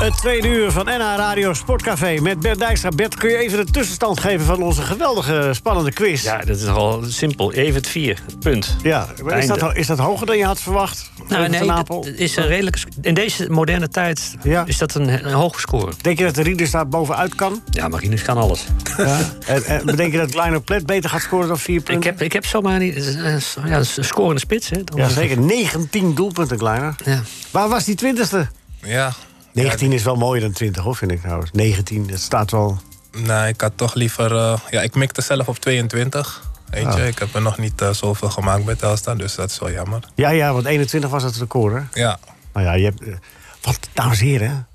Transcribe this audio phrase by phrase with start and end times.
[0.00, 2.88] Het tweede uur van NH Radio Sportcafé met Bert Dijkstra.
[2.88, 6.22] Bert, kun je even de tussenstand geven van onze geweldige, spannende quiz?
[6.22, 7.52] Ja, dat is al simpel.
[7.52, 8.22] Even vier.
[8.40, 8.76] Punt.
[8.82, 9.78] Ja, maar is, dat, Einde.
[9.78, 11.10] is dat hoger dan je had verwacht?
[11.28, 12.78] Nou, nee, het is een redelijke...
[13.02, 14.64] In deze moderne tijd Ja.
[14.66, 15.92] is dat een, een hoge score.
[16.00, 17.62] Denk je dat de Rieders daar bovenuit kan?
[17.70, 18.64] Ja, Marinus kan alles.
[18.96, 19.18] Ja.
[19.46, 22.10] en, en bedenk je dat Kleiner Plet beter gaat scoren dan vier Ik punten?
[22.10, 22.94] heb, ik heb zomaar niet...
[22.94, 24.84] het is een- Ja, een scorende spits, hè.
[24.84, 25.38] Dan- Ja, zeker.
[25.38, 26.94] 19 doelpunten, Kleiner.
[27.04, 27.20] Ja.
[27.50, 28.48] Waar was die twintigste?
[28.82, 29.12] Ja.
[29.52, 31.50] 19 is wel mooier dan 20, hoor, vind ik trouwens.
[31.52, 32.78] 19, het staat wel...
[33.12, 34.36] Nou, ik had toch liever...
[34.36, 36.42] eh, ja, ik mikte zelf op 22.
[36.70, 39.58] Weet je, ik heb er nog niet eh, zoveel gemaakt bij Telstar, dus dat is
[39.58, 40.00] wel jammer.
[40.14, 42.00] Ja, ja, want 21 was het record, hè?
[42.00, 42.18] Ja,
[42.52, 43.02] Nou ja, je hebt...
[43.02, 43.14] eh,
[43.62, 44.66] Want, dames en heren,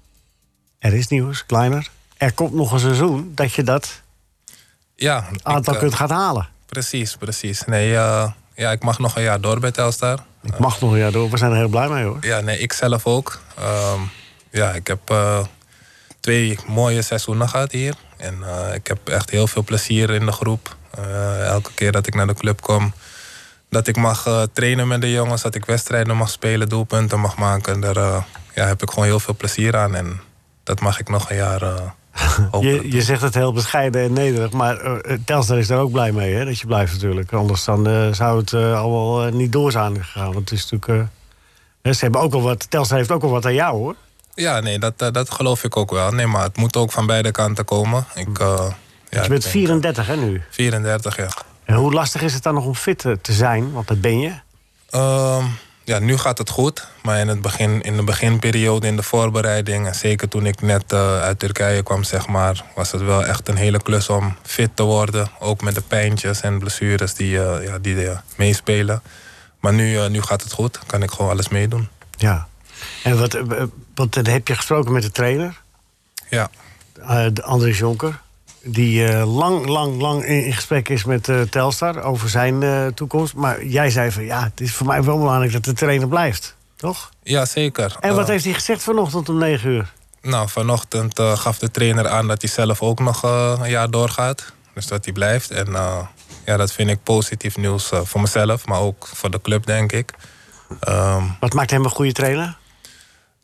[0.79, 1.89] er is nieuws, Kleiner.
[2.17, 4.01] Er komt nog een seizoen dat je dat
[4.95, 5.25] ja.
[5.43, 6.47] aantal ik, kunt gaan halen.
[6.65, 7.63] Precies, precies.
[7.65, 7.89] Nee,
[8.55, 10.19] ja, ik mag nog een jaar door bij Telstar.
[10.43, 12.17] Ik mag nog een jaar door, we zijn er heel blij mee, hoor.
[12.21, 13.39] Ja, nee, ik zelf ook.
[13.57, 13.99] Ehm,
[14.55, 15.39] ja, ik heb eh,
[16.19, 17.95] twee mooie seizoenen gehad hier.
[18.17, 20.75] En eh, ik heb echt heel veel plezier in de groep.
[20.91, 22.93] Eh, elke keer dat ik naar de club kom,
[23.69, 27.79] dat ik mag trainen met de jongens, dat ik wedstrijden mag spelen, doelpunten mag maken.
[27.79, 28.25] Daar
[28.55, 29.95] ja, heb ik gewoon heel veel plezier aan.
[29.95, 30.21] En
[30.63, 31.61] dat mag ik nog een jaar
[32.59, 36.33] Je, je zegt het heel bescheiden en nederig, maar Telstar is daar ook blij mee,
[36.33, 36.45] hè?
[36.45, 37.33] Dat je blijft natuurlijk.
[37.33, 40.33] Anders dan zou het allemaal niet door zijn gegaan.
[40.33, 41.09] Want het is natuurlijk...
[41.81, 43.95] ze hebben ook al wat, Telstar heeft ook al wat aan jou, hoor.
[44.35, 46.11] Ja, nee, dat, eh, dat geloof ik ook wel.
[46.11, 48.05] Nee, maar het moet ook van beide kanten komen.
[48.15, 48.45] Ik, eh,
[49.09, 50.41] ja, je bent ik denk, 34, hè, nu?
[50.49, 51.27] 34, ja.
[51.63, 53.71] En hoe lastig is het dan nog om fit eh, te zijn?
[53.71, 54.33] Want dat ben je.
[54.89, 55.43] Ehm,
[55.83, 56.87] ja, nu gaat het goed.
[57.03, 59.87] Maar in, het begin, in de beginperiode, in de voorbereiding...
[59.87, 62.63] en zeker toen ik net uit Turkije kwam, zeg maar...
[62.75, 65.27] was het wel echt een hele klus om fit te worden.
[65.39, 69.01] Ook met de pijntjes en blessures die, ja, die meespelen.
[69.59, 70.79] Maar nu, nu gaat het goed.
[70.85, 71.87] Kan ik gewoon alles meedoen.
[72.17, 72.47] Ja.
[73.05, 75.61] En wat, eh, dan heb je gesproken met de trainer,
[76.29, 76.49] Ja,
[77.07, 78.21] eh, de André Jonker...
[78.63, 83.33] die eh, lang, lang, lang in gesprek is met eh, Telstar over zijn eh, toekomst.
[83.33, 86.55] Maar jij zei van, ja, het is voor mij wel belangrijk dat de trainer blijft.
[86.75, 87.09] Toch?
[87.23, 87.95] ja zeker.
[87.99, 89.93] En wat Eh, heeft hij gezegd vanochtend om 9 uur?
[90.21, 93.89] Nou, vanochtend eh, gaf de trainer aan dat hij zelf ook nog eh, een jaar
[93.91, 94.53] doorgaat.
[94.73, 95.51] Dus dat hij blijft.
[95.51, 95.97] En eh,
[96.45, 99.91] ja, dat vind ik positief nieuws eh, voor mezelf, maar ook voor de club, denk
[99.91, 100.13] ik.
[100.79, 102.57] Ehm, Wat maakt hem een goede trainer?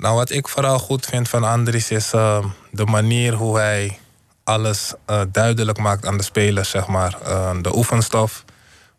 [0.02, 4.00] Nou, wat ik vooral goed vind van Andries is eh, de manier hoe hij
[4.44, 7.18] alles eh, duidelijk maakt aan de spelers, zeg maar.
[7.26, 8.44] Eh, de oefenstof,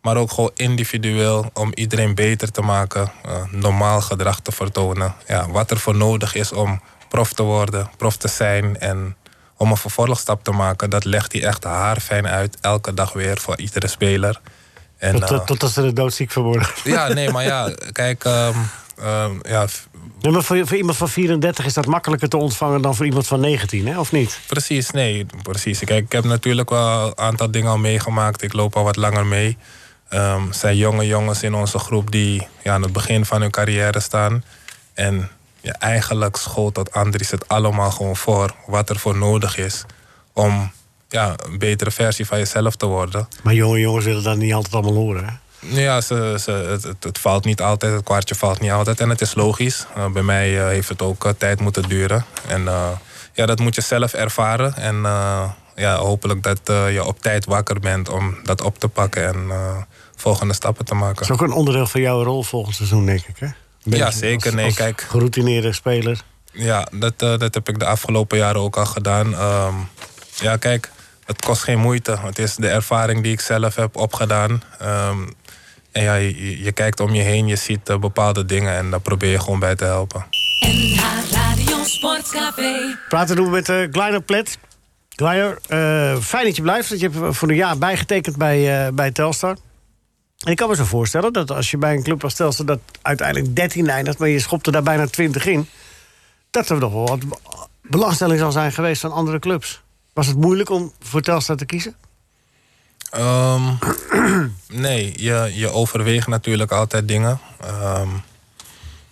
[0.02, 3.12] maar ook gewoon individueel om iedereen beter te maken.
[3.24, 5.14] eh, normaal gedrag te vertonen.
[5.26, 9.16] Ja, wat er voor nodig is om prof te worden, prof te zijn en
[9.56, 10.90] om een vervolgstap te maken.
[10.90, 14.40] Dat legt hij echt haarfijn uit, elke dag weer voor iedere speler.
[14.98, 16.68] En, Tot, eh, tot, totdat ze er doodziek van worden.
[16.84, 18.56] ja, nee, maar ja, kijk, ehm,
[18.98, 19.66] ehm, ja,
[20.20, 23.26] Nee, maar voor, voor iemand van 34 is dat makkelijker te ontvangen dan voor iemand
[23.26, 23.98] van 19, hè?
[23.98, 24.40] of niet?
[24.46, 25.78] Precies, nee, precies.
[25.78, 28.42] Kijk, ik heb natuurlijk wel een aantal dingen al meegemaakt.
[28.42, 29.56] Ik loop al wat langer mee.
[30.08, 33.50] Ehm, er zijn jonge jongens in onze groep die ja, aan het begin van hun
[33.50, 34.44] carrière staan.
[34.94, 35.30] En
[35.60, 39.84] ja, eigenlijk schoot dat Andries het allemaal gewoon voor wat er voor nodig is
[40.32, 40.72] om
[41.08, 43.28] ja, een betere versie van jezelf te worden.
[43.42, 45.24] Maar jonge jongens willen dat niet altijd allemaal horen.
[45.24, 45.32] Hè?
[45.66, 49.00] Ja, ze, ze, het, het, het valt niet altijd, het kwartje valt niet altijd.
[49.00, 49.86] En het is logisch.
[49.96, 52.24] Uh, bij mij uh, heeft het ook uh, tijd moeten duren.
[52.46, 52.68] En
[53.32, 54.76] ja, dat moet je zelf ervaren.
[54.76, 54.96] En
[55.74, 59.50] ja, hopelijk dat je op tijd wakker bent om dat op te pakken en
[60.16, 61.14] volgende stappen te maken.
[61.14, 63.36] Dat is ook een onderdeel van jouw rol volgend seizoen, denk ik.
[63.38, 63.46] Hè?
[63.78, 64.46] Ja, zeker.
[64.46, 65.00] Als, nee, als kijk.
[65.00, 66.20] Geroutineerde speler.
[66.52, 69.34] Ja, dat, dat heb ik de afgelopen jaren ook al gedaan.
[69.40, 69.88] Um,
[70.34, 70.90] ja, kijk,
[71.24, 72.18] het kost geen moeite.
[72.18, 74.62] Het is de ervaring die ik zelf heb opgedaan.
[74.82, 75.34] Um,
[75.92, 79.30] en ja, je, kijkt om je heen, je ziet uh, bepaalde dingen en daar probeer
[79.30, 80.26] je gewoon bij te helpen.
[80.60, 82.98] NH Radio Sportcafé.
[83.08, 84.58] Praten doen we met uh, Gleiner Plet.
[85.08, 86.90] Gleiner, uh, fijn dat je blijft.
[86.90, 89.56] Dat je hebt voor een jaar bijgetekend bij, bij Telstar.
[90.44, 92.66] En ik kan me zo voorstellen dat als je bij een club als Telstar...
[92.66, 95.68] dat uiteindelijk 13 eindigt, maar je schopt er daar bijna 20 in...
[96.50, 97.20] dat er nog wel wat
[97.82, 99.82] belangstelling zal zijn geweest van andere clubs.
[100.12, 101.94] Was het moeilijk om voor Telstar te kiezen?
[103.18, 103.78] Um,
[104.68, 107.40] nee, je, je overweegt natuurlijk altijd dingen.
[107.64, 108.22] Um,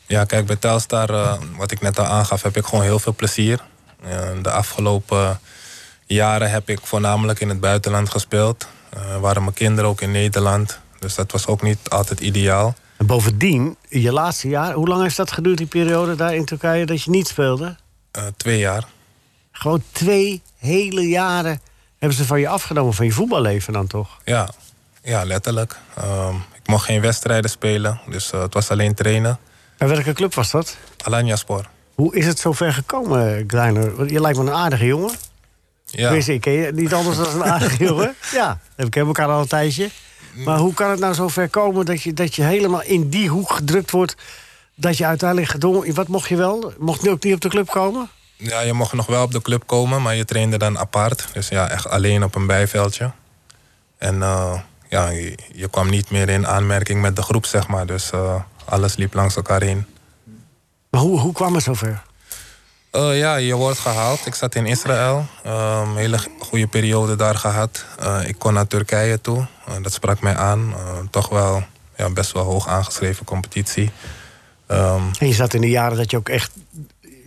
[0.06, 3.14] ja, kijk, bij Telstar, uh, wat ik net al aangaf, heb ik gewoon heel veel
[3.14, 3.60] plezier.
[4.04, 5.40] Uh, de afgelopen
[6.06, 8.68] jaren heb ik voornamelijk in het buitenland gespeeld.
[8.96, 10.78] Uh, waren mijn kinderen ook in Nederland.
[10.98, 12.74] Dus dat was ook niet altijd ideaal.
[12.96, 16.86] En bovendien, je laatste jaar, hoe lang heeft dat geduurd, die periode daar in Turkije,
[16.86, 17.76] dat je niet speelde?
[18.36, 18.84] twee jaar.
[19.52, 21.60] Gewoon twee hele jaren
[22.00, 24.18] hebben ze van je afgenomen, van je voetballeven dan toch?
[24.24, 24.48] Ja,
[25.02, 25.76] ja letterlijk.
[25.96, 29.38] Ehm, ik mocht geen wedstrijden spelen, dus eh, het was alleen trainen.
[29.78, 30.76] Bij welke club was dat?
[31.04, 31.66] Alanya Sport.
[31.94, 33.96] Hoe is het zo ver gekomen, Greiner?
[33.96, 35.10] Want Je lijkt me een aardige jongen.
[35.84, 36.10] Ja.
[36.10, 38.14] Wist ik, ken je niet anders dan een aardige jongen?
[38.32, 39.90] Ja, we kennen elkaar al een tijdje.
[40.34, 43.28] Maar hoe kan het nou zo ver komen dat je, dat je helemaal in die
[43.28, 44.14] hoek gedrukt wordt...
[44.74, 45.94] dat je uiteindelijk gedwongen...
[45.94, 46.72] Wat mocht je wel?
[46.78, 48.08] Mocht je ook niet op de club komen?
[48.40, 51.26] Ja, je mocht nog wel op de club komen, maar je trainde dan apart.
[51.32, 53.10] Dus ja, echt alleen op een bijveldje.
[53.98, 57.86] En eh, ja, je, je kwam niet meer in aanmerking met de groep, zeg maar.
[57.86, 58.34] Dus eh,
[58.64, 59.86] alles liep langs elkaar heen.
[60.90, 62.02] Maar hoe, hoe kwam het zover?
[62.90, 64.26] Eh, ja, je wordt gehaald.
[64.26, 65.26] Ik zat in Israël.
[65.44, 67.84] Ehm, een hele goede periode daar gehad.
[67.98, 69.46] Eh, ik kon naar Turkije toe.
[69.82, 70.74] Dat sprak mij aan.
[71.10, 71.62] Toch wel
[71.96, 73.90] ja, best wel hoog aangeschreven competitie.
[74.66, 76.52] Ehm, En je zat in de jaren dat je ook echt...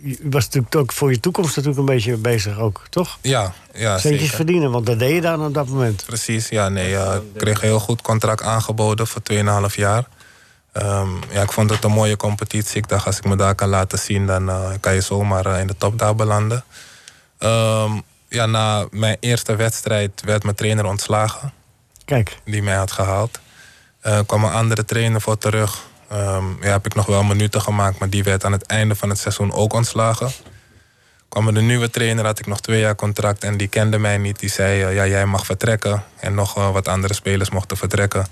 [0.04, 3.18] Je was natuurlijk ook voor je toekomst natuurlijk een beetje bezig ook, toch?
[3.20, 4.36] ja, ja Centjes zeker.
[4.36, 6.04] verdienen, want dat deed je dan op dat moment.
[6.06, 6.96] Precies, ja, nee.
[6.96, 9.22] eh, ik kreeg een heel goed contract aangeboden voor
[9.70, 10.08] 2,5 jaar.
[10.72, 12.76] Ehm, ja, ik vond het een mooie competitie.
[12.76, 15.60] Ik dacht, als ik me daar kan laten zien, dan eh, kan je zomaar eh,
[15.60, 16.64] in de top daar belanden.
[17.38, 17.92] Ehm,
[18.28, 21.52] ja, na mijn eerste wedstrijd werd mijn trainer ontslagen.
[22.04, 23.40] Kijk, die mij had gehaald.
[24.00, 25.82] Eh kwam een andere trainer voor terug.
[26.08, 29.08] Ehm, ja, heb ik nog wel minuten gemaakt, maar die werd aan het einde van
[29.08, 30.30] het seizoen ook ontslagen.
[31.28, 34.18] kwam er een nieuwe trainer, had ik nog twee jaar contract en die kende mij
[34.18, 34.38] niet.
[34.40, 36.04] Die zei, eh, ja, jij mag vertrekken.
[36.20, 38.26] En nog eh, wat andere spelers mochten vertrekken.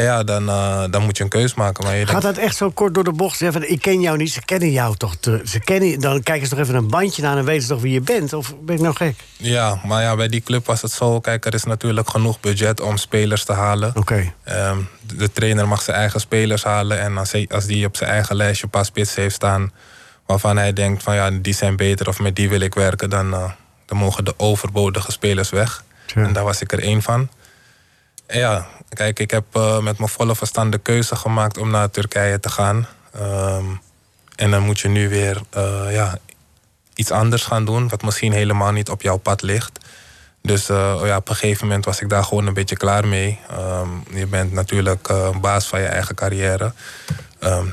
[0.00, 1.84] Ja, dan, eh, dan moet je een keus maken.
[1.84, 3.36] Maar je gaat denkt, dat echt zo kort door de bocht?
[3.36, 5.16] Zeggen van, ik ken jou niet, ze kennen jou toch?
[5.16, 7.80] te- ze kennen, dan kijken ze toch even een bandje naar en weten ze toch
[7.80, 8.32] wie je bent?
[8.32, 9.14] Of ben ik nou gek?
[9.36, 11.20] ja, maar ja, bij die club was het zo.
[11.20, 13.92] Kijk, er is natuurlijk genoeg budget om spelers te halen.
[13.96, 14.32] Oké.
[14.44, 17.00] Ehm, de, de trainer mag zijn eigen spelers halen.
[17.00, 19.72] En als, hij, als die op zijn eigen lijstje een paar spitsen heeft staan...
[20.26, 23.10] waarvan hij denkt van ja, die zijn beter of met die wil ik werken...
[23.10, 23.50] dan, eh,
[23.86, 25.84] dan mogen de overbodige spelers weg.
[26.06, 26.22] Tja.
[26.22, 27.28] En daar was ik er één van.
[28.32, 32.40] Ja, kijk, ik heb eh, met mijn volle verstand de keuze gemaakt om naar Turkije
[32.40, 32.86] te gaan.
[33.14, 33.64] Ehm,
[34.36, 36.18] en dan moet je nu weer eh, ja,
[36.94, 37.88] iets anders gaan doen...
[37.88, 39.78] wat misschien helemaal niet op jouw pad ligt...
[40.42, 43.38] Dus eh, ja, op een gegeven moment was ik daar gewoon een beetje klaar mee.
[43.50, 45.08] Ehm, je bent natuurlijk
[45.40, 46.72] baas van je eigen carrière.
[47.38, 47.66] Ehm,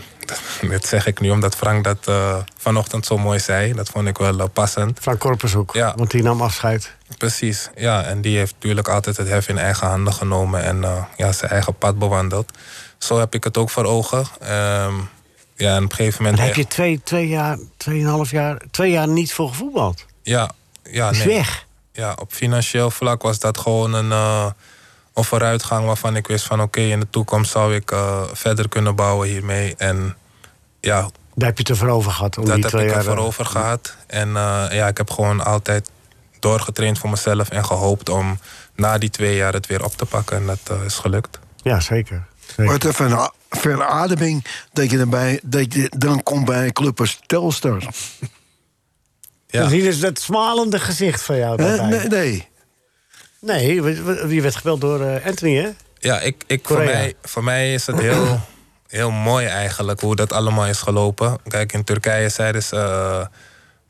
[0.61, 3.73] dit zeg ik nu omdat Frank dat eh, vanochtend zo mooi zei.
[3.73, 4.99] Dat vond ik wel eh, passend.
[5.01, 5.93] Frank Korpershoek, Ja.
[5.95, 6.95] want die nam afscheid.
[7.17, 8.03] Precies, ja.
[8.03, 11.51] En die heeft natuurlijk altijd het hef in eigen handen genomen en eh, ja, zijn
[11.51, 12.51] eigen pad bewandeld.
[12.97, 14.25] Zo heb ik het ook voor ogen.
[14.39, 14.93] Ehm,
[15.55, 16.37] ja, en op een gegeven moment.
[16.37, 20.05] Dan heb je twee, twee jaar, tweeënhalf jaar, twee jaar niet voor gevoetbald.
[20.23, 20.51] Ja,
[20.83, 21.27] ja, is nee.
[21.35, 21.65] weg.
[21.93, 24.53] ja, op financieel vlak was dat gewoon een,
[25.19, 28.95] een vooruitgang waarvan ik wist van oké, in de toekomst zou ik eh, verder kunnen
[28.95, 29.75] bouwen hiermee.
[29.77, 30.15] En
[30.79, 31.01] ja,
[31.35, 32.37] Daar heb je het ervoor over gehad.
[32.37, 33.95] Om dat die heb ik ervoor eh, over gehad.
[34.07, 35.89] En eh, ja, ik heb gewoon altijd
[36.39, 38.39] doorgetraind voor mezelf en gehoopt om
[38.75, 40.37] na die twee jaar het weer op te pakken.
[40.37, 41.39] En dat is gelukt.
[41.55, 42.25] Ja, zeker.
[42.45, 42.71] zeker.
[42.71, 47.19] Wat even een verademing dat je, erbij, dat je dan komt bij een club als
[47.25, 47.83] Telstar.
[49.51, 49.67] Ja.
[49.67, 51.87] Dus dat smalende gezicht van jou daarbij.
[51.87, 52.47] Nee, nee.
[53.41, 53.73] Nee,
[54.35, 55.69] je werd gebeld door eh, Anthony, hè?
[55.99, 58.39] Ja, ik, ik, voor, mij, voor mij is het heel,
[58.87, 61.37] heel mooi eigenlijk hoe dat allemaal is gelopen.
[61.47, 63.25] Kijk, in Turkije zeiden ze eh,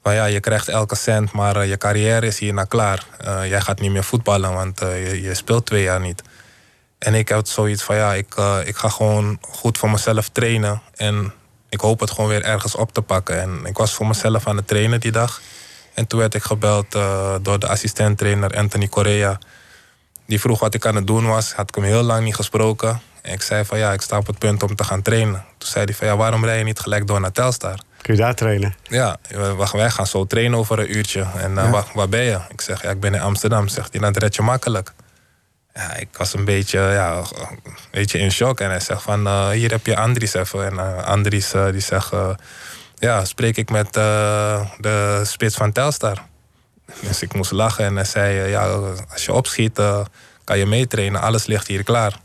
[0.04, 3.06] van ja, je krijgt elke cent, maar eh, je carrière is hierna klaar.
[3.24, 6.22] Jij gaat niet meer voetballen, want je, je speelt twee jaar niet.
[6.98, 10.82] En ik had zoiets van ja, ik, ik ga gewoon goed voor mezelf trainen.
[10.96, 11.34] En
[11.70, 13.42] ik hoop het gewoon weer ergens op te pakken.
[13.42, 15.42] En ik was voor mezelf aan het trainen die dag.
[16.00, 19.38] En toen werd ik gebeld eh, door de assistent-trainer Anthony Correa.
[20.26, 21.54] Die vroeg wat ik aan het doen was.
[21.54, 23.02] Had ik hem heel lang niet gesproken.
[23.22, 25.46] En ik zei van ja, ik sta op het punt om te gaan trainen.
[25.58, 27.80] Toen zei hij van ja, waarom rij je niet gelijk door naar Telstar?
[28.02, 28.76] Kun je daar trainen?
[28.84, 29.18] Ja,
[29.56, 31.26] wacht, wij gaan zo trainen over een uurtje.
[31.38, 32.40] En eh, waar, waar ben je?
[32.50, 33.68] Ik zeg, ja, ik ben in Amsterdam.
[33.68, 34.94] Zegt hij, dan red je makkelijk.
[35.74, 37.60] Ja, ik was een beetje, ja, een
[37.92, 38.60] beetje in shock.
[38.60, 40.66] En hij zegt van, eh, hier heb je Andries even.
[40.66, 42.12] En Andries die zegt,
[43.00, 46.24] ja, spreek ik met eh, de spits van Telstar.
[47.02, 48.66] Dus ik moest lachen en hij zei, eh, ja,
[49.12, 50.06] als je opschiet eh,
[50.44, 51.22] kan je meetrainen.
[51.22, 52.20] Alles ligt hier klaar.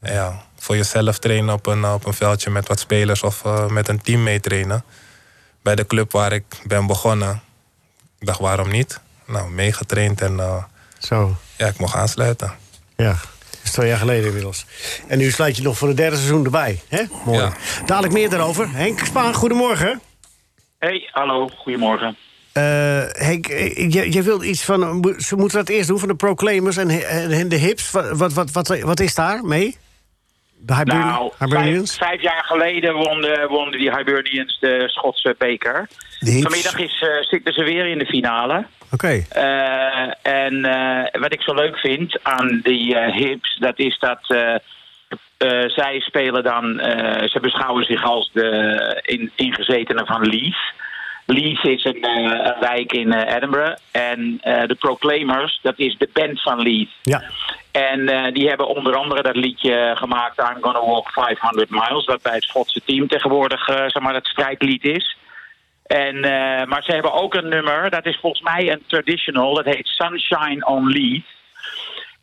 [0.00, 3.88] En ja, voor jezelf trainen op een, op een veldje met wat spelers of met
[3.88, 4.84] een team meetrainen
[5.62, 7.42] bij de club waar ik ben begonnen.
[8.18, 9.00] Ik dacht, waarom niet?
[9.26, 10.66] Nou, meegetraind en
[10.98, 12.52] Zo, ja, ik mocht aansluiten.
[12.96, 13.16] ja.
[13.50, 14.66] Dat is twee jaar geleden inmiddels.
[15.08, 16.82] En nu sluit je nog voor het derde seizoen erbij.
[16.88, 17.02] Hè?
[17.24, 17.38] Mooi.
[17.38, 17.52] Ja.
[17.86, 18.70] Dadelijk meer daarover.
[18.70, 20.00] Henk Spaan, goedemorgen.
[20.78, 22.16] Hey, hallo, goedemorgen.
[22.52, 25.14] Eh, Henk, eh, jij, wilt iets van...
[25.18, 26.90] Ze moeten dat eerst doen van de Proclaimers en,
[27.30, 27.90] en, de Hips.
[27.90, 29.76] Wat, wat, wat, wat, wat is daar mee?
[30.58, 31.96] De Hiber Nou, Hibernians?
[31.96, 35.88] vijf, vijf jaar geleden wonnen, wonnen die Hibernians de Schotse beker.
[36.18, 38.66] Vanmiddag is, eh, zitten ze weer in de finale.
[38.92, 39.24] Oké.
[40.22, 40.60] En
[41.20, 44.36] wat ik zo leuk vind aan die hips, dat is dat
[45.36, 50.74] eh, zij spelen dan, eh, ze beschouwen zich als de in, ingezetenen van Leith.
[51.26, 53.76] Leith is een, eh, een wijk in Edinburgh.
[53.92, 56.90] En de Proclaimers, dat is de band van Leith.
[57.02, 57.22] Ja.
[57.72, 62.34] En die hebben onder andere dat liedje gemaakt, I'm Gonna Walk 500 Miles, wat bij
[62.34, 65.16] het Schotse team tegenwoordig zeg maar, het strijdlied is.
[65.86, 66.20] En,
[66.68, 70.66] maar ze hebben ook een nummer, dat is volgens mij een traditional, dat heet Sunshine
[70.66, 71.35] on Leith.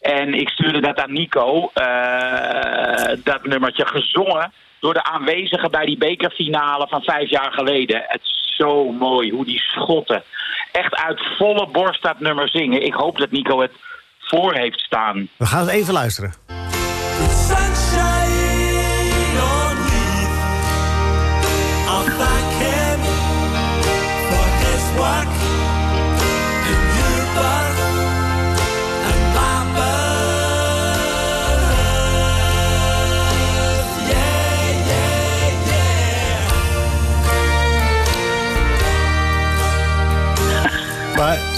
[0.04, 5.98] En ik stuurde dat aan Nico, eh, dat nummertje gezongen door de aanwezigen bij die
[5.98, 8.04] bekerfinale van vijf jaar geleden.
[8.08, 10.24] Het is zo mooi hoe die schotten
[10.72, 12.86] echt uit volle borst dat nummer zingen.
[12.86, 13.72] Ik hoop dat Nico het
[14.20, 15.28] voor heeft staan.
[15.38, 16.34] We gaan het even luisteren.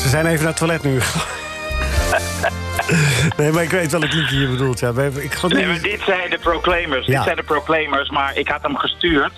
[0.05, 0.99] Ze zijn even naar het toilet nu.
[3.37, 4.79] nee, maar ik weet welk liedje je bedoelt.
[4.79, 4.89] Ja.
[4.89, 7.05] Ik Nee, maar dit zijn de Proclaimers.
[7.05, 7.13] Ja.
[7.13, 9.31] Dit zijn de Proclaimers, maar ik had hem gestuurd.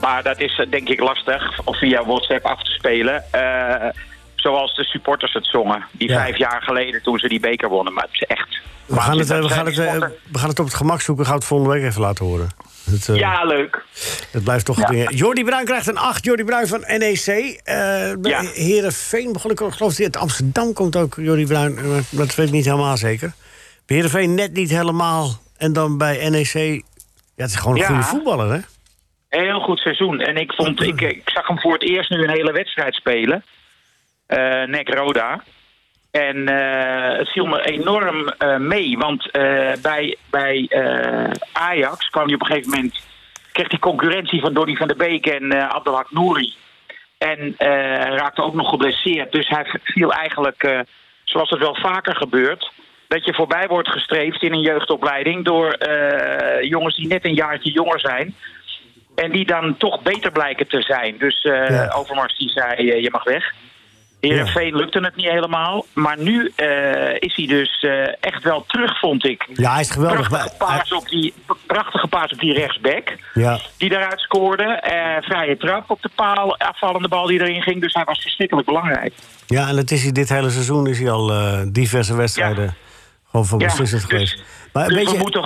[0.00, 3.24] Maar dat is eh, denk ik lastig om via WhatsApp af te spelen.
[3.30, 3.88] Eh,
[4.34, 5.84] zoals de supporters het zongen.
[5.92, 6.20] Die Ja.
[6.20, 7.92] vijf jaar geleden toen ze die beker wonnen.
[7.92, 8.58] Maar het is echt...
[8.88, 9.92] We gaan, het, eh, we, gaan het, eh,
[10.32, 11.24] we gaan het op het gemak zoeken.
[11.24, 12.48] Gaan we het volgende week even laten horen.
[12.90, 13.84] Het, eh, Ja, leuk.
[14.30, 14.86] het blijft toch Ja.
[14.86, 15.14] dingen.
[15.16, 16.24] Jordi Bruin krijgt een 8.
[16.24, 17.26] Jordi Bruin van NEC.
[17.64, 18.40] Eh Ja.
[18.54, 21.76] Herenveen begon ik, ik geloof dat uit Amsterdam komt ook Jordi Bruin.
[21.78, 23.32] eh, maar Dat weet ik niet helemaal zeker.
[23.86, 25.30] Bij Heerenveen net niet helemaal.
[25.56, 26.52] En dan bij NEC.
[26.52, 26.80] Ja,
[27.44, 27.86] het is gewoon een Ja.
[27.86, 28.58] goede voetballer, hè?
[29.28, 30.20] Heel goed seizoen.
[30.20, 33.44] En ik, vond, ik, ik zag hem voor het eerst nu een hele wedstrijd spelen.
[34.26, 35.42] Eh Nek Roda.
[36.26, 38.98] En eh, het viel me enorm eh, mee.
[38.98, 40.68] Want eh, bij, bij
[41.52, 43.00] Ajax kwam hij op een gegeven moment...
[43.52, 46.54] kreeg hij concurrentie van Donny van der Beek en eh Abdelhak Nouri.
[47.18, 47.54] En
[48.16, 49.32] raakte ook nog geblesseerd.
[49.32, 50.84] Dus hij viel eigenlijk,
[51.24, 52.72] zoals het wel vaker gebeurt...
[53.08, 55.44] dat je voorbij wordt gestreefd in een jeugdopleiding...
[55.44, 55.76] door
[56.60, 58.34] jongens die net een jaartje jonger zijn...
[59.14, 61.16] En die dan toch beter blijken te zijn.
[61.18, 61.92] Dus Ja.
[61.94, 63.52] Overmars die zei, je mag weg.
[64.20, 65.86] Heerenveen lukte het niet helemaal.
[65.92, 69.46] Maar nu eh, is hij dus eh, echt wel terug, vond ik.
[69.54, 70.28] Ja, hij is geweldig.
[70.28, 71.34] Prachtige paas op die,
[71.66, 73.16] prachtige paas op die rechtsback.
[73.34, 73.58] Ja.
[73.76, 74.62] Die daaruit scoorde.
[74.64, 76.58] Eh, vrije trap op de paal.
[76.58, 77.80] Afvallende bal die erin ging.
[77.80, 79.14] Dus hij was verschrikkelijk belangrijk.
[79.46, 81.32] Ja, en het is hij dit hele seizoen is hij al
[81.72, 82.74] diverse wedstrijden
[83.30, 84.42] gewoon voor Ja, beslissend dus- geweest.
[84.72, 85.42] Maar Dus we, je, moeten,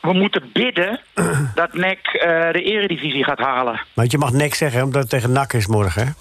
[0.00, 1.00] we moeten bidden
[1.54, 1.98] dat NEC
[2.52, 3.80] de eredivisie gaat halen.
[3.94, 6.12] want je mag niks zeggen, omdat het tegen NAC is morgen, hè?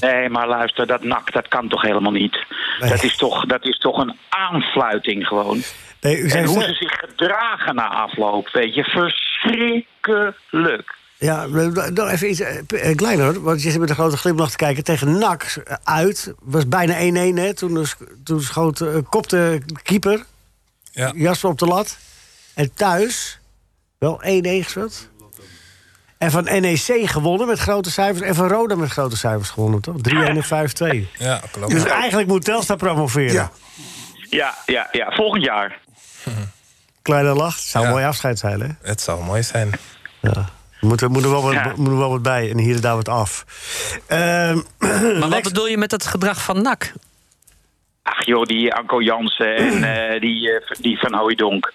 [0.00, 2.44] Nee, maar luister, dat nak, dat kan toch helemaal niet?
[2.80, 2.90] Nee.
[2.90, 5.62] Dat, is toch, dat is toch een aanfluiting gewoon.
[6.00, 10.94] Nee, u En hoe ze- ze zich gedragen na afloop, weet je, verschrikkelijk.
[11.18, 11.46] Ja,
[11.92, 14.56] nog even iets eh, eh, kleiner, hoor, want je zit met een grote glimlach te
[14.56, 14.84] kijken.
[14.84, 17.54] Tegen NAC eh, uit, was bijna 1-1, hè?
[17.54, 20.24] Toen, dus- toen schoot, eh, kopte keeper
[20.92, 21.12] Ja.
[21.14, 21.98] Jasper op de lat.
[22.54, 23.38] En thuis
[23.98, 25.08] wel 1-1 gespeeld.
[26.24, 28.26] En van NEC gewonnen met grote cijfers.
[28.28, 29.94] En van Roda met grote cijfers gewonnen, toch?
[29.96, 31.08] 3-1 en 5-2.
[31.18, 31.70] Ja, klopt.
[31.72, 33.32] Dus eigenlijk moet Telstar promoveren.
[33.32, 33.50] Ja.
[34.30, 35.78] Ja, ja, ja, volgend jaar.
[37.02, 37.90] Kleine lach, het zou Ja.
[37.90, 38.68] een mooi afscheid zijn, hè?
[38.82, 39.70] Het zou mooi zijn.
[40.20, 40.30] Ja.
[40.80, 41.72] Er moet, er moet er wel wat, Ja.
[41.76, 43.44] wel wat bij en hier en daar wat af.
[44.06, 44.58] Ehm,
[45.20, 46.92] Maar wat bedoel je met het gedrag van NAC?
[48.02, 51.72] Ach joh, die Anko Jansen en eh, die, eh, die Van Hooijdonk.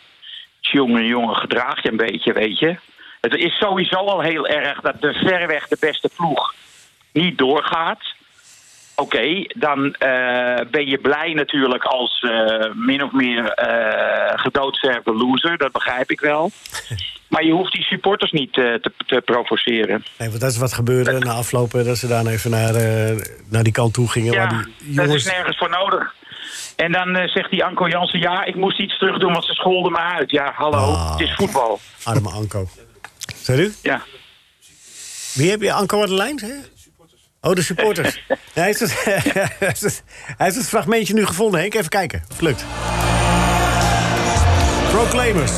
[0.60, 2.78] Jongen, jongen, gedraag je een beetje, weet je.
[3.22, 6.54] Het is sowieso al heel erg dat de verreweg de beste ploeg
[7.14, 8.02] niet doorgaat.
[8.96, 15.58] Oké, dan eh, ben je blij natuurlijk als eh, min of meer eh gedoodverfde loser.
[15.58, 16.52] Dat begrijp ik wel.
[17.30, 20.04] Maar je hoeft die supporters niet te, te provoceren.
[20.18, 21.86] Nee, want dat is wat gebeurde na aflopen.
[21.86, 22.74] Dat ze dan even naar,
[23.50, 24.34] naar die kant toe gingen.
[24.34, 25.26] Ja, waar die dat jongens...
[25.26, 26.14] is nergens voor nodig.
[26.76, 28.20] En dan zegt die Anko Jansen...
[28.20, 30.32] ja, ik moest iets terug doen, want ze scholden me uit.
[30.32, 31.12] Ja, hallo, Ah.
[31.12, 31.80] het is voetbal.
[32.04, 32.68] Arme Anko.
[33.60, 33.74] U?
[33.82, 34.02] Ja.
[35.34, 35.74] Wie heb je?
[35.74, 36.60] Anko de je?
[37.42, 38.22] Oh, de supporters.
[38.28, 41.74] Ja, hij, heeft het, hij heeft het- hij heeft het fragmentje nu gevonden, Henk.
[41.74, 42.24] Even kijken.
[42.30, 42.64] Het lukt.
[44.92, 45.52] Proclaimers.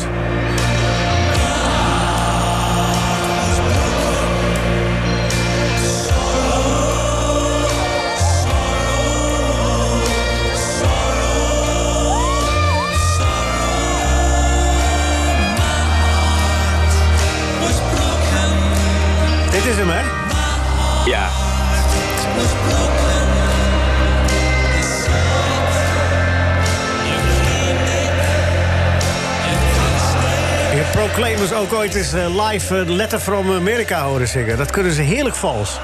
[31.07, 34.57] Proclaimers ook ooit eens eh, live eh, Letter from America horen zingen.
[34.57, 35.69] Dat kunnen ze heerlijk vals.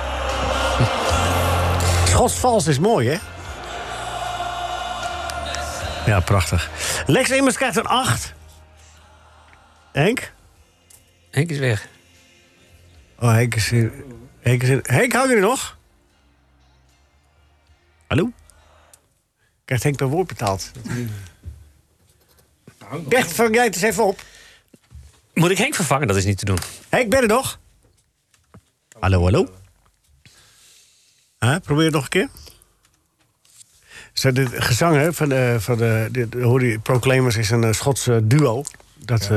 [2.09, 3.17] Schots vals is mooi, hè?
[6.11, 6.69] Ja, prachtig.
[7.05, 8.33] Lex Immers krijgt een 8.
[9.91, 10.31] Henk?
[11.31, 11.87] Henk is weg.
[13.19, 13.91] Oh, Henk is in...
[14.39, 14.79] Henk, is.
[14.81, 15.77] Henk, hou je er nog?
[18.07, 18.31] Hallo?
[19.65, 20.71] Krijgt Henk per woord betaald?
[23.07, 24.21] Bert, vang jij het eens even op.
[25.37, 26.07] Moet ik Henk vervangen?
[26.07, 26.57] Dat is niet te doen.
[26.89, 27.59] Henk, ben je er nog?
[28.99, 29.47] Hallo, hallo?
[31.39, 32.29] Huh, probeer het nog een keer.
[34.13, 37.63] Zo, de gezang hè, van, de, van de, de, de hoor je, Proclaimers is een
[37.63, 38.63] eh, Schotse duo.
[38.95, 39.29] Dat eh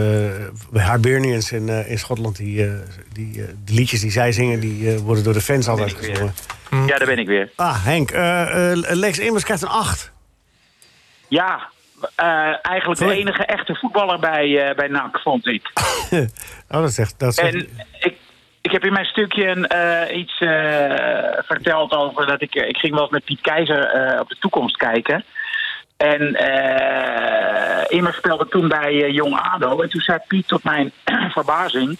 [0.71, 2.73] bij Hibernians in, eh, in Schotland, die, eh,
[3.12, 6.35] die, eh, die liedjes die zij zingen, die eh, worden door de fans altijd gezongen.
[6.71, 7.50] Ja, daar ben ik weer.
[7.57, 10.11] Ah, Henk, eh, eh, Lex Immers krijgt een 8.
[11.28, 11.62] Ja, eh,
[12.62, 15.71] eigenlijk de enige echte voetballer bij, eh, bij NAC, vond ik.
[16.71, 17.19] oh, dat is echt...
[17.19, 18.16] Dat En ik,
[18.61, 20.49] ik heb in mijn stukje een, eh, iets eh,
[21.47, 22.54] verteld over dat ik...
[22.54, 25.25] Ik ging wel eens met Piet Keizer eh, op de toekomst kijken.
[25.97, 29.80] En eh, Immers speelde toen bij eh, Jong ADO.
[29.80, 30.92] En toen zei Piet tot mijn
[31.37, 31.99] verbazing...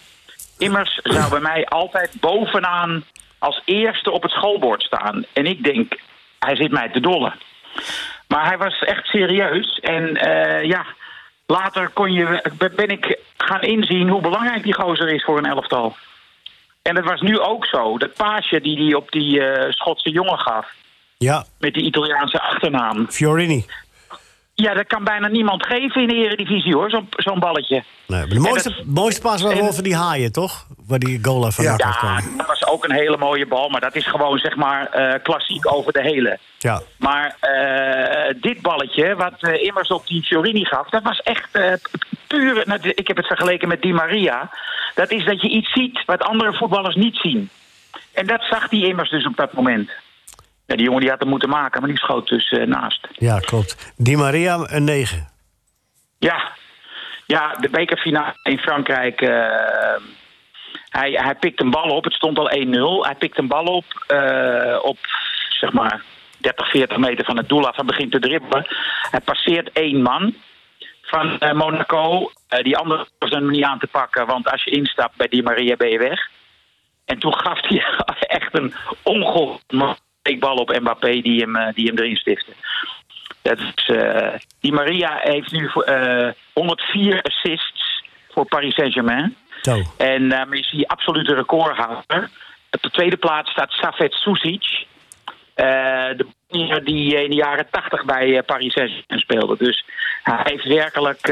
[0.59, 3.05] Immers zou bij mij altijd bovenaan
[3.39, 5.25] als eerste op het schoolbord staan.
[5.33, 6.01] En ik denk,
[6.39, 7.35] hij zit mij te dollen.
[8.31, 9.79] Maar hij was echt serieus.
[9.81, 10.87] En eh, ja,
[11.47, 15.97] later kon je, ben ik gaan inzien hoe belangrijk die gozer is voor een elftal.
[16.83, 17.99] En dat was nu ook zo.
[17.99, 20.67] Dat paasje die hij op die eh, Schotse jongen gaf.
[21.19, 23.07] Ja, Met die Italiaanse achternaam.
[23.09, 23.65] Fiorini.
[24.61, 27.75] Ja, dat kan bijna niemand geven in de Eredivisie hoor, zo'n zo'n balletje.
[28.07, 30.67] Nee, maar de mooiste, dat- mooiste pas was wel van die haaien, toch?
[30.87, 31.75] Waar die goal van Ja.
[31.77, 32.21] ja.
[32.37, 33.69] Dat was ook een hele mooie bal.
[33.69, 36.39] Maar dat is gewoon zeg maar eh, klassiek over de hele.
[36.59, 36.81] Ja.
[36.99, 41.73] Maar eh, dit balletje, wat eh, Immers op die Fiorini gaf, dat was echt eh,
[42.27, 42.63] puur.
[42.67, 44.51] nou, Ik heb het vergeleken met Di Maria.
[44.95, 47.51] Dat is dat je iets ziet wat andere voetballers niet zien.
[48.13, 49.91] En dat zag die Immers dus op dat moment.
[50.71, 53.09] Ja, die jongen die had hem moeten maken, maar die schoot dus eh, naast.
[53.13, 53.93] ja, klopt.
[53.97, 55.29] Di Maria een 9.
[56.19, 56.53] Ja,
[57.27, 59.21] ja de bekerfinale in Frankrijk.
[59.21, 59.97] eh,
[60.89, 63.07] hij, hij pikt een bal op, het stond al 1-0.
[63.07, 64.99] Hij pikt een bal op, eh, op
[65.49, 66.03] zeg maar
[66.39, 68.67] 30, 40 meter van het doel af en begint te dribbelen.
[69.11, 70.35] Hij passeert één man
[71.03, 72.31] van Monaco.
[72.63, 75.77] Die andere was nog niet aan te pakken, want als je instapt bij Di Maria
[75.77, 76.29] ben je weg.
[77.05, 77.85] En toen gaf hij
[78.39, 82.53] echt een ongelooflijke bal op Mbappé die hem, eh, die hem erin stifte.
[83.43, 89.37] Dat is, eh, die Maria heeft nu voor, eh, 104 assists voor Paris Saint-Germain.
[89.63, 89.83] Zo.
[89.97, 92.31] En daarmee is hij absolute recordhouder.
[92.71, 94.89] Op de tweede plaats staat Safet Susic.
[95.55, 95.67] eh,
[96.17, 96.27] de
[96.85, 99.57] die in de jaren 80 bij Paris Saint-Germain speelde.
[99.59, 99.85] Dus
[100.23, 101.29] hij heeft werkelijk...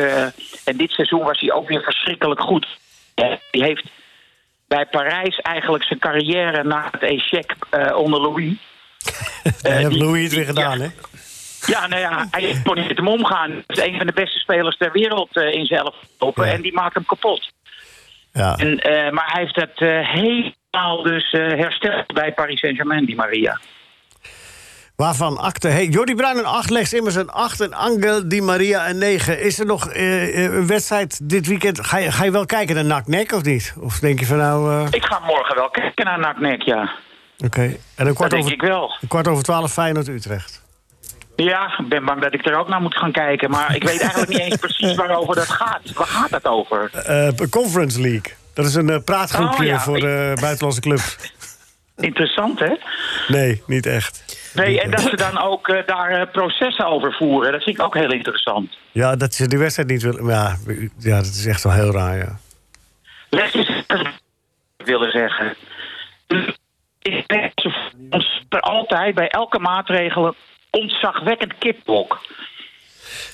[0.65, 2.67] en dit seizoen was hij ook weer verschrikkelijk goed.
[3.51, 3.85] Die heeft
[4.67, 7.55] bij Parijs eigenlijk zijn carrière na het échec
[7.95, 8.57] onder Louis...
[9.63, 10.85] En heeft Louis het weer gedaan, ja.
[10.85, 10.91] hè?
[11.67, 13.51] Ja, nou ja, hij kon niet met hem omgaan.
[13.51, 16.53] Hij is een van de beste spelers ter wereld eh, in zelf lopen Ja.
[16.53, 17.53] en die maakt hem kapot.
[18.33, 18.57] Ja.
[18.57, 23.61] En, eh, maar hij heeft dat eh, helemaal dus hersteld bij Paris Saint-Germain, die Maria.
[24.97, 25.69] Waarvan akte.
[25.69, 29.41] Hey, Jordi Bruin een 8, Lex Immers een 8 en Angel Di Maria een 9.
[29.41, 31.87] Is er nog een wedstrijd dit weekend?
[31.87, 33.75] Ga je, ga je wel kijken naar NAC-NEC of niet?
[33.81, 34.87] Of denk je van nou...
[34.91, 36.91] Ik ga morgen wel kijken naar NAC-NEC, ja.
[37.45, 37.61] Oké.
[37.63, 38.95] En een Dat kwart denk over, ik wel.
[39.01, 40.63] een kwart over 12 Feyenoord-Utrecht.
[41.37, 43.51] Ja, ik ben bang dat ik er ook naar moet gaan kijken.
[43.51, 45.93] Maar ik weet eigenlijk niet eens precies waarover dat gaat.
[45.93, 46.91] Waar gaat dat over?
[46.95, 48.33] Eh, Conference League.
[48.55, 49.81] Dat is een eh, praatgroepje Oh, ja.
[49.81, 51.17] voor de buitenlandse clubs.
[51.97, 52.75] Interessant, hè?
[53.29, 54.25] Nee, niet echt.
[54.55, 57.53] Nee, en dat ze dan ook eh, daar eh, processen over voeren.
[57.53, 58.77] Dat vind ik ook heel interessant.
[58.93, 60.27] Ja, dat ze die wedstrijd niet willen.
[60.27, 60.57] Ja,
[60.99, 62.39] ja, dat is echt wel heel raar, ja.
[63.31, 63.85] Les is
[64.77, 65.55] willen zeggen.
[67.27, 67.73] Dat
[68.11, 70.35] ons er altijd bij elke maatregel
[70.71, 72.21] ontzagwekkend kipblok.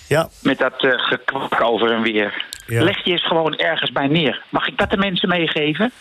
[0.09, 2.45] Ja, Met dat eh gekwak over en weer.
[2.67, 2.83] Ja.
[2.83, 4.43] Leg je eens gewoon ergens bij neer.
[4.51, 5.93] Mag ik dat de mensen meegeven?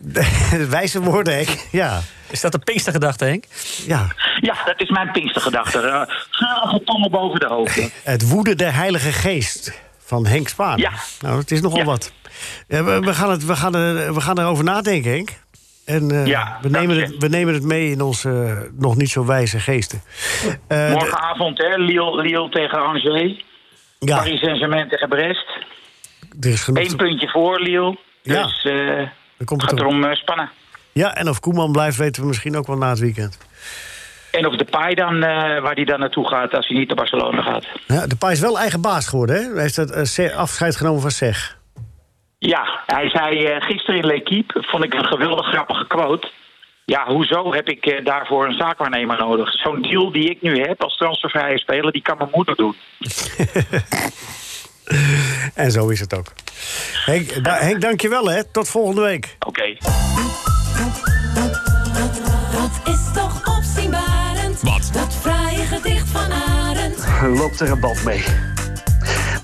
[0.68, 1.48] wijze woorden, Henk.
[1.70, 2.00] Ja,
[2.30, 3.44] Is dat de Pinkstergedachte, Henk?
[3.86, 4.06] ja.
[4.40, 5.78] Ja, dat is mijn pinkstergedachte.
[5.82, 7.90] Uh, Geurige tongen boven de hoofden.
[8.02, 10.78] Het woede der heilige geest van Henk Spaan.
[10.78, 10.90] Ja.
[11.20, 11.84] Nou, het is nogal Ja.
[11.84, 12.12] wat.
[12.68, 15.30] Ja, we, we, gaan het, we, gaan er, we gaan erover nadenken, Henk.
[15.92, 19.10] En eh, Ja, we, nemen het, we nemen het mee in onze eh, nog niet
[19.10, 20.02] zo wijze geesten.
[20.68, 21.76] Eh, Morgenavond, hè?
[21.76, 23.42] Lille, Lille tegen Angers.
[23.98, 25.46] ja, Paris Saint-Germain tegen Brest.
[26.40, 26.84] er is genoeg.
[26.90, 27.98] Eén puntje voor Lille.
[28.22, 28.42] Ja.
[28.42, 28.62] Dus
[29.38, 30.50] Dan komt het gaat erom spannen.
[30.92, 33.38] Ja, en of Koeman blijft weten we misschien ook wel na het weekend.
[34.30, 37.42] En of de paai dan, waar hij dan naartoe gaat als hij niet naar Barcelona
[37.42, 37.66] gaat.
[37.86, 39.42] Ja, de Pai is wel eigen baas geworden, hè?
[39.54, 41.58] Hij heeft Se- afscheid genomen van Zeg.
[42.44, 46.30] Ja, hij zei eh, gisteren in L'Equipe, vond ik een geweldig grappige quote.
[46.84, 49.52] Ja, hoezo heb ik eh, daarvoor een zaakwaarnemer nodig?
[49.52, 52.74] Zo'n deal die ik nu heb als transfervrije speler, die kan mijn moeder doen.
[55.54, 56.32] En zo is het ook.
[57.04, 58.44] Henk, da Henk dankjewel hè.
[58.44, 59.36] Tot volgende week.
[59.46, 59.76] Oké.
[62.52, 64.60] Dat is toch opzienbarend.
[64.60, 64.90] Wat?
[64.92, 67.06] Dat fraaie gedicht van Arend.
[67.38, 68.51] loopt er een band mee.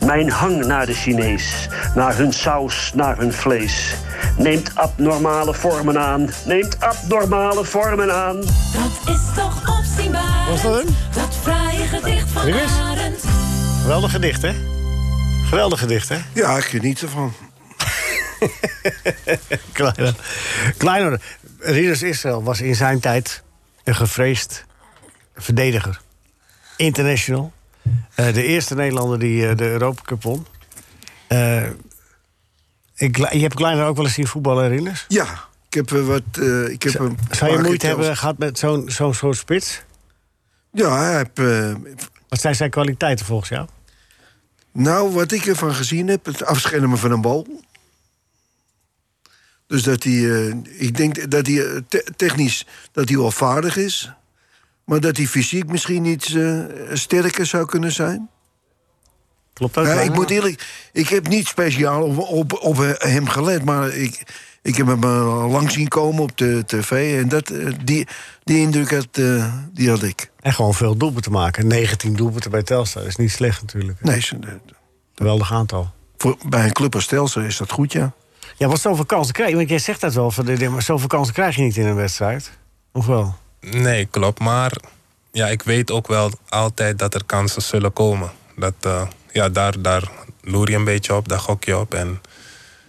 [0.08, 3.94] Mijn hang naar de Chinees, naar hun saus, naar hun vlees.
[4.36, 8.36] Neemt abnormale vormen aan, neemt abnormale vormen aan.
[8.36, 10.48] Dat is toch opzienbarend.
[10.48, 10.94] Was dat hem?
[11.14, 12.70] Dat fraaie gedicht van Wie is?
[12.70, 13.24] Arend.
[13.82, 14.52] Geweldig gedicht hè.
[15.48, 16.18] Geweldig gedicht hè.
[16.34, 17.32] Ja, ik geniet ervan.
[19.72, 20.14] Kleiner.
[20.76, 21.20] Kleiner.
[21.58, 23.42] Rinus Israël was in zijn tijd
[23.84, 24.64] een gevreesd
[25.36, 26.00] verdediger.
[26.76, 27.52] International.
[28.14, 30.46] Eh, de eerste Nederlander die eh, de Europa Cup won.
[31.26, 31.66] Eh,
[32.94, 35.04] ik, je hebt Kleiner ook wel eens zien voetballen, Rinus?
[35.08, 36.22] Ja, ik heb wat...
[36.70, 39.82] ik heb een Zou je moeite hebben gehad met zo'n zo'n soort spits?
[40.72, 41.38] Ja, hij heeft...
[41.38, 41.74] eh,
[42.28, 43.66] Wat zijn zijn kwaliteiten volgens jou?
[44.72, 47.46] nou, wat ik ervan gezien heb, het afschermen van een bal.
[49.66, 50.48] Dus dat hij...
[50.64, 54.10] ik denk dat hij te- technisch dat hij wel vaardig is.
[54.88, 56.58] Maar dat hij fysiek misschien iets eh,
[56.92, 58.28] sterker zou kunnen zijn.
[59.52, 59.86] Klopt dat?
[59.86, 64.22] Ja, ik moet eerlijk, ik heb niet speciaal op, op, op hem gelet, maar ik,
[64.62, 67.20] ik heb hem eh, lang zien komen op de tv.
[67.22, 68.06] En dat, eh, die,
[68.44, 69.08] die indruk had,
[69.72, 70.30] die had ik.
[70.40, 71.66] En gewoon veel doelpunten maken.
[71.66, 74.02] 19 doelpunten bij Telstar is niet slecht natuurlijk.
[74.02, 74.48] Nee, ze- eh,
[75.14, 75.90] Geweldig aantal.
[76.16, 78.12] voor, bij een club als Telstar is dat goed, ja.
[78.56, 79.56] Ja, wat zoveel kansen krijg je.
[79.56, 82.50] Want jij zegt dat wel, van maar zoveel kansen krijg je niet in een wedstrijd.
[82.92, 83.36] Of wel?
[83.60, 84.40] Nee, klopt.
[84.40, 84.72] Maar
[85.32, 88.30] ja, ik weet ook wel altijd dat er kansen zullen komen.
[88.56, 90.10] Dat, eh, ja, daar, daar
[90.42, 91.94] loer je een beetje op, daar gok je op.
[91.94, 92.20] En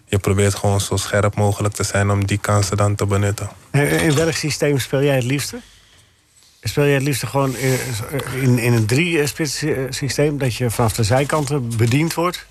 [0.06, 3.50] je probeert gewoon zo scherp mogelijk te zijn om die kansen dan te benutten.
[3.72, 5.60] En In welk systeem speel jij het liefste?
[6.64, 10.38] Speel jij het liefste gewoon in, in, een drie-spits eh, systeem...
[10.38, 12.46] dat je vanaf de zijkanten bediend wordt?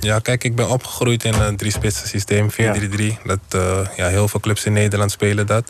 [0.00, 2.56] Ja, kijk, ik ben opgegroeid in een drie-spitsen systeem, 4-3-3.
[3.24, 5.68] Dat, eh, ja, heel veel clubs in Nederland spelen dat.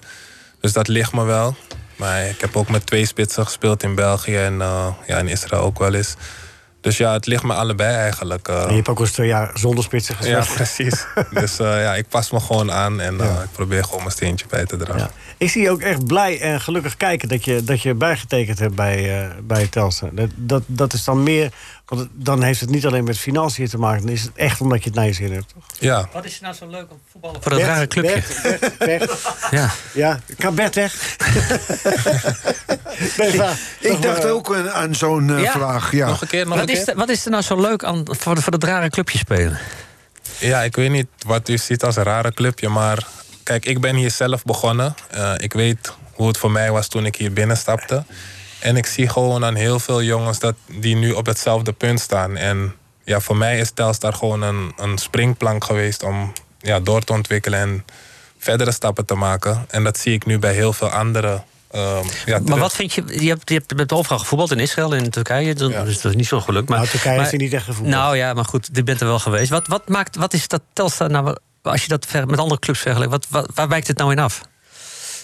[0.63, 1.57] Dus dat ligt me wel.
[1.97, 5.63] Maar ik heb ook met twee spitsen gespeeld in België en eh, ja, in Israël
[5.63, 6.15] ook wel eens.
[6.81, 8.49] Dus ja, het ligt me allebei eigenlijk.
[8.49, 8.65] eh.
[8.69, 10.57] Je hebt ook eens twee jaar zonder spitsen ja, gespeeld.
[10.57, 11.05] precies.
[11.41, 14.65] dus eh, ja, ik pas me gewoon aan en ik probeer gewoon mijn steentje bij
[14.65, 14.99] te dragen.
[15.01, 15.11] Ja.
[15.37, 18.75] Ik zie je ook echt blij en gelukkig kijken dat je, dat je bijgetekend hebt
[18.75, 19.69] bij, bij.
[19.71, 20.03] Dat,
[20.35, 21.53] dat, dat is dan meer,
[21.87, 24.79] want dan heeft het niet alleen met financiën te maken, dan is het echt omdat
[24.83, 25.49] je het naar je zin hebt.
[25.55, 25.65] Toch?
[25.79, 28.23] Ja, Wat is er nou zo leuk om voetballen voor dat rare clubje?
[28.43, 29.11] Bert, Bert, Bert.
[29.51, 29.71] Ja.
[29.95, 30.95] Ja, kan Bert weg?
[33.19, 35.53] Nee, maar- Ik dacht maar- ook aan, zo'n eh, Ja.
[35.53, 36.07] vraag, ja.
[36.07, 36.89] nog een keer, nog Wat een is, keer.
[36.89, 39.59] er, wat is er nou zo leuk aan voor, voor dat rare clubje spelen?
[40.39, 43.07] Ja, ik weet niet wat u ziet als een rare clubje, maar
[43.43, 44.95] kijk, ik ben hier zelf begonnen.
[45.11, 48.05] Eh, ik weet hoe het voor mij was toen ik hier binnenstapte.
[48.63, 52.37] En ik zie gewoon aan heel veel jongens dat die nu op hetzelfde punt staan.
[52.37, 57.13] En ja, voor mij is Telstar gewoon een, een springplank geweest om ja, door te
[57.13, 57.85] ontwikkelen en
[58.39, 59.67] verdere stappen te maken.
[59.71, 61.43] En dat zie ik nu bij heel veel andere.
[61.71, 63.03] ehm, ja, Maar wat vind je...
[63.21, 65.55] Je hebt, je hebt met overal gevoetbald in Israël en in Turkije.
[65.55, 65.85] Dus Ja.
[65.85, 66.69] dus dat is niet zo'n geluk.
[66.69, 67.95] Maar, Nou, Turkije maar, er niet echt gevoetbald.
[67.95, 69.51] Nou ja, maar goed, je bent er wel geweest.
[69.51, 71.37] Wat, wat, maakt, wat is dat Telstar nou...
[71.63, 74.19] Als je dat ver- met andere clubs vergelijkt, wat, wat, waar wijkt het nou in
[74.19, 74.41] af?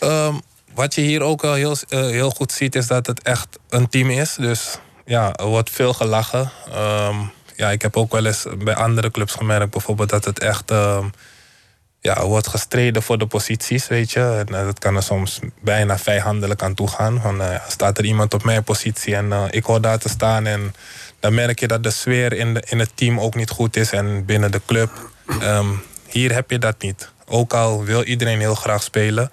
[0.01, 0.35] Ehm,
[0.79, 3.88] wat je hier ook wel heel, eh, heel goed ziet, is dat het echt een
[3.88, 4.35] team is.
[4.35, 6.51] Dus ja, er wordt veel gelachen.
[6.73, 7.17] Ehm,
[7.57, 10.71] ja, ik heb ook wel eens bij andere clubs gemerkt, bijvoorbeeld dat het echt.
[10.71, 11.07] ehm,
[12.01, 14.45] ja, wordt gestreden voor de posities, weet je.
[14.49, 17.21] Eh, dat kan er soms bijna vijandelijk aan toe gaan.
[17.21, 20.47] Van, eh, staat er iemand op mijn positie en ik hoor daar te staan.
[20.47, 20.75] En
[21.21, 23.91] dan merk je dat de sfeer in, de, in het team ook niet goed is
[23.93, 24.91] en binnen de club.
[25.41, 25.69] Ehm,
[26.09, 27.11] hier heb je dat niet.
[27.27, 29.31] Ook al wil iedereen heel graag spelen.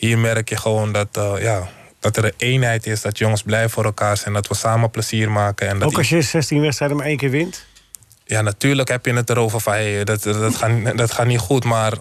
[0.00, 3.00] Hier merk je gewoon dat, eh, ja, dat er een eenheid is.
[3.00, 4.34] Dat jongens blij voor elkaar zijn.
[4.34, 5.68] Dat we samen plezier maken.
[5.68, 7.66] En dat Ook als je 16 wedstrijden maar één keer wint.
[8.24, 11.64] ja, natuurlijk heb je het erover van hey, dat, dat, gaat, dat gaat niet goed.
[11.64, 11.92] Maar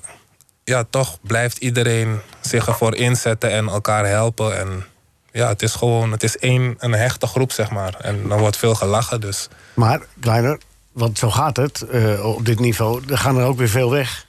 [0.63, 4.59] ja, toch blijft iedereen zich ervoor inzetten en elkaar helpen.
[4.59, 4.85] En
[5.31, 7.95] ja, het is gewoon, het is één, een hechte groep, zeg maar.
[8.01, 10.59] En dan wordt veel gelachen, dus Maar, Kleiner,
[10.91, 13.01] want zo gaat het eh, op dit niveau.
[13.09, 14.25] Er gaan er ook weer veel weg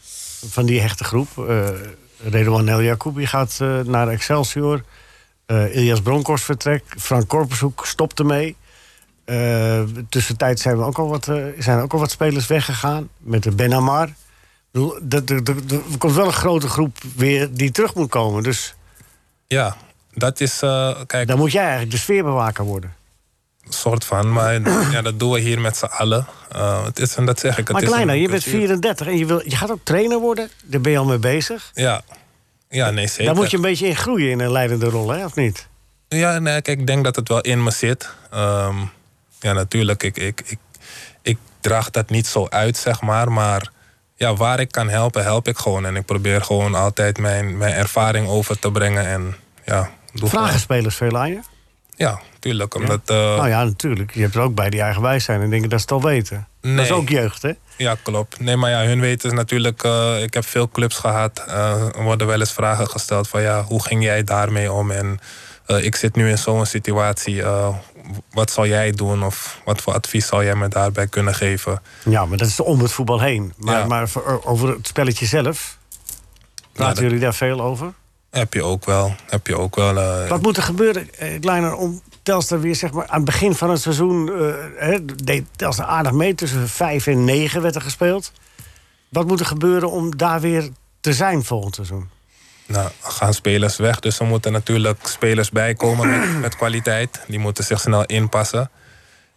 [0.50, 1.48] van die hechte groep.
[1.48, 1.68] Eh
[2.22, 4.84] Redouan El Jacoubi gaat eh, naar Excelsior.
[5.46, 7.02] Eh Ilias Bronkhorst vertrekt.
[7.02, 8.56] Frank Korpershoek stopt ermee.
[9.24, 11.24] Eh tussentijd zijn, we ook al wat,
[11.58, 13.08] zijn ook al wat spelers weggegaan.
[13.18, 14.08] Met de Ben Amar.
[14.08, 14.14] Ik
[14.70, 18.42] bedoel, Er komt wel een grote groep weer die terug moet komen.
[18.42, 18.74] Dus
[19.46, 19.76] ja,
[20.14, 20.58] dat is,
[21.06, 22.94] kijk, dan moet jij eigenlijk de sfeerbewaker worden.
[23.68, 24.32] Soort van.
[24.32, 24.60] Maar
[24.94, 26.26] ja, dat doen we hier met z'n allen.
[26.52, 27.68] Eh, het is, en dat zeg ik.
[27.68, 28.60] Het Maar Kleiner, je bent cultuur.
[28.60, 30.50] 34 en je, wil, je gaat ook trainer worden.
[30.64, 31.70] Daar ben je al mee bezig.
[31.74, 32.02] Ja.
[32.68, 33.24] ja, nee, zeker.
[33.24, 35.68] Daar moet je een beetje in groeien in een leidende rol, hè, of niet?
[36.08, 38.10] Ja, nee, kijk, ik denk dat het wel in me zit.
[38.30, 38.76] Ehm,
[39.40, 40.58] ja, natuurlijk, ik, ik, ik,
[41.22, 43.32] ik draag dat niet zo uit, zeg maar.
[43.32, 43.70] Maar
[44.14, 45.86] ja, waar ik kan helpen, help ik gewoon.
[45.86, 49.06] En ik probeer gewoon altijd mijn, mijn ervaring over te brengen.
[49.06, 51.40] En ja, Vragen gewoon- spelers veel aan je?
[52.00, 52.74] Ja, tuurlijk.
[52.74, 54.14] Omdat, eh, nou ja, natuurlijk.
[54.14, 56.48] Je hebt er ook bij die eigenwijs zijn en denken dat ze het al weten.
[56.60, 57.50] Dat is ook jeugd, hè?
[57.76, 58.40] Ja, klopt.
[58.40, 59.82] Nee, maar ja, hun weten natuurlijk...
[59.82, 61.44] eh, ik heb veel clubs gehad.
[61.46, 63.42] eh, er worden wel eens vragen gesteld van...
[63.42, 64.90] ja, hoe ging jij daarmee om?
[64.90, 65.18] En
[65.66, 67.42] ik zit nu in zo'n situatie.
[68.30, 69.22] wat zal jij doen?
[69.24, 71.82] Of wat voor advies zou jij me daarbij kunnen geven?
[72.04, 73.52] Ja, maar dat is om het voetbal heen.
[73.56, 73.86] Maar, Ja.
[73.86, 74.08] maar
[74.44, 75.78] over het spelletje zelf...
[76.72, 77.92] Praten dat- jullie daar veel over?
[78.30, 79.14] Heb je ook wel.
[79.26, 82.92] Heb je ook wel eh, Wat moet er gebeuren, eh, Kleiner, om Telstar weer zeg
[82.92, 84.28] maar, aan het begin van het seizoen...
[84.28, 88.32] eh, hè, deed Telstar aardig mee, tussen 5 en 9 werd er gespeeld.
[89.08, 90.68] Wat moet er gebeuren om daar weer
[91.00, 92.08] te zijn volgend seizoen?
[92.66, 94.00] Nou, er gaan spelers weg.
[94.00, 97.20] Dus er moeten natuurlijk spelers bijkomen met, met kwaliteit.
[97.26, 98.70] Die moeten zich snel inpassen.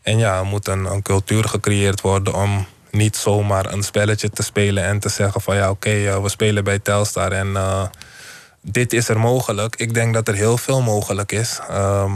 [0.02, 4.44] En ja, er moet een, een cultuur gecreëerd worden om niet zomaar een spelletje te
[4.44, 7.84] spelen en te zeggen van ja, oké, eh, we spelen bij Telstar en eh,
[8.66, 9.76] dit is er mogelijk.
[9.76, 11.60] Ik denk dat er heel veel mogelijk is.
[11.70, 12.12] Ehm,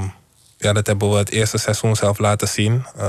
[0.58, 2.86] ja, dat hebben we het eerste seizoen zelf laten zien.
[2.98, 3.04] Eh,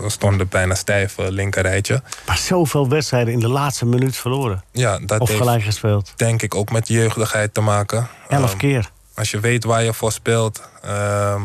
[0.00, 2.02] we stonden bijna stijf, eh, linkerrijtje.
[2.26, 4.64] Maar zoveel wedstrijden in de laatste minuut verloren.
[4.72, 6.12] Ja, dat Of heeft gelijk gespeeld.
[6.16, 8.08] denk ik ook met jeugdigheid te maken.
[8.28, 8.90] Elf Ehm, keer.
[9.14, 10.60] Als je weet waar je voor speelt.
[10.82, 11.42] ehm,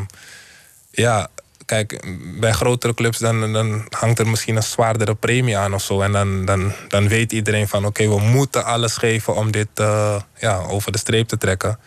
[0.91, 1.27] ja,
[1.65, 2.05] kijk,
[2.39, 6.01] bij grotere clubs dan, dan hangt er misschien een zwaardere premie aan of zo.
[6.01, 10.21] En dan, dan, dan weet iedereen van oké, we moeten alles geven om dit eh,
[10.37, 11.79] ja, over de streep te trekken.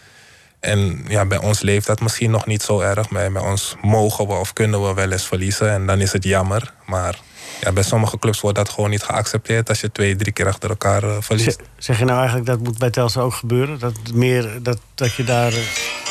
[0.60, 3.10] En ja, bij ons leeft dat misschien nog niet zo erg.
[3.10, 5.70] Maar bij ons mogen we of kunnen we wel eens verliezen.
[5.70, 6.74] En dan is het jammer.
[6.86, 7.18] Maar
[7.60, 10.70] ja, bij sommige clubs wordt dat gewoon niet geaccepteerd als je twee, drie keer achter
[10.70, 11.58] elkaar eh, verliest.
[11.58, 13.78] Zeg, zeg je nou eigenlijk dat moet bij Telstar ook gebeuren?
[13.78, 15.52] Dat, meer, dat, dat je daar...
[15.52, 15.58] eh,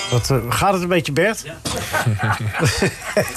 [0.09, 1.43] Dat, eh, gaat het een beetje, Bert?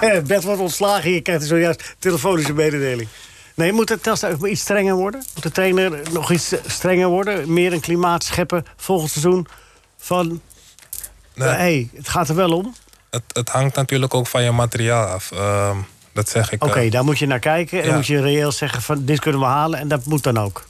[0.27, 1.11] Bert wordt ontslagen.
[1.11, 3.09] Je krijgt zojuist telefonische mededeling.
[3.55, 5.23] Nee, moet het Telstar ook iets strenger worden?
[5.35, 7.53] Moet de trainer nog iets strenger worden?
[7.53, 9.47] Meer een klimaat scheppen volgend seizoen?
[9.99, 10.41] Van,
[11.35, 11.49] Nee.
[11.49, 12.75] hé, hey, het gaat er wel om.
[13.11, 15.33] Het, het hangt natuurlijk ook van je materiaal af.
[15.33, 15.77] Ehm,
[16.21, 16.65] dat zeg ik.
[16.65, 17.79] Oké, eh, daar moet je naar kijken.
[17.79, 17.89] En ja.
[17.89, 19.79] dan moet je reëel zeggen van, dit kunnen we halen.
[19.79, 20.65] En dat moet dan ook.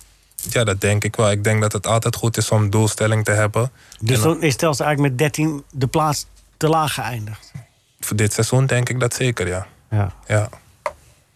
[0.49, 1.31] Ja, dat denk ik wel.
[1.31, 3.71] Ik denk dat het altijd goed is om doelstelling te hebben.
[4.01, 7.53] Dus dan is Telstar eigenlijk met 13 de plaats te laag geëindigd.
[8.01, 9.67] voor dit seizoen denk ik dat zeker, ja.
[9.91, 10.49] Ja, Ja,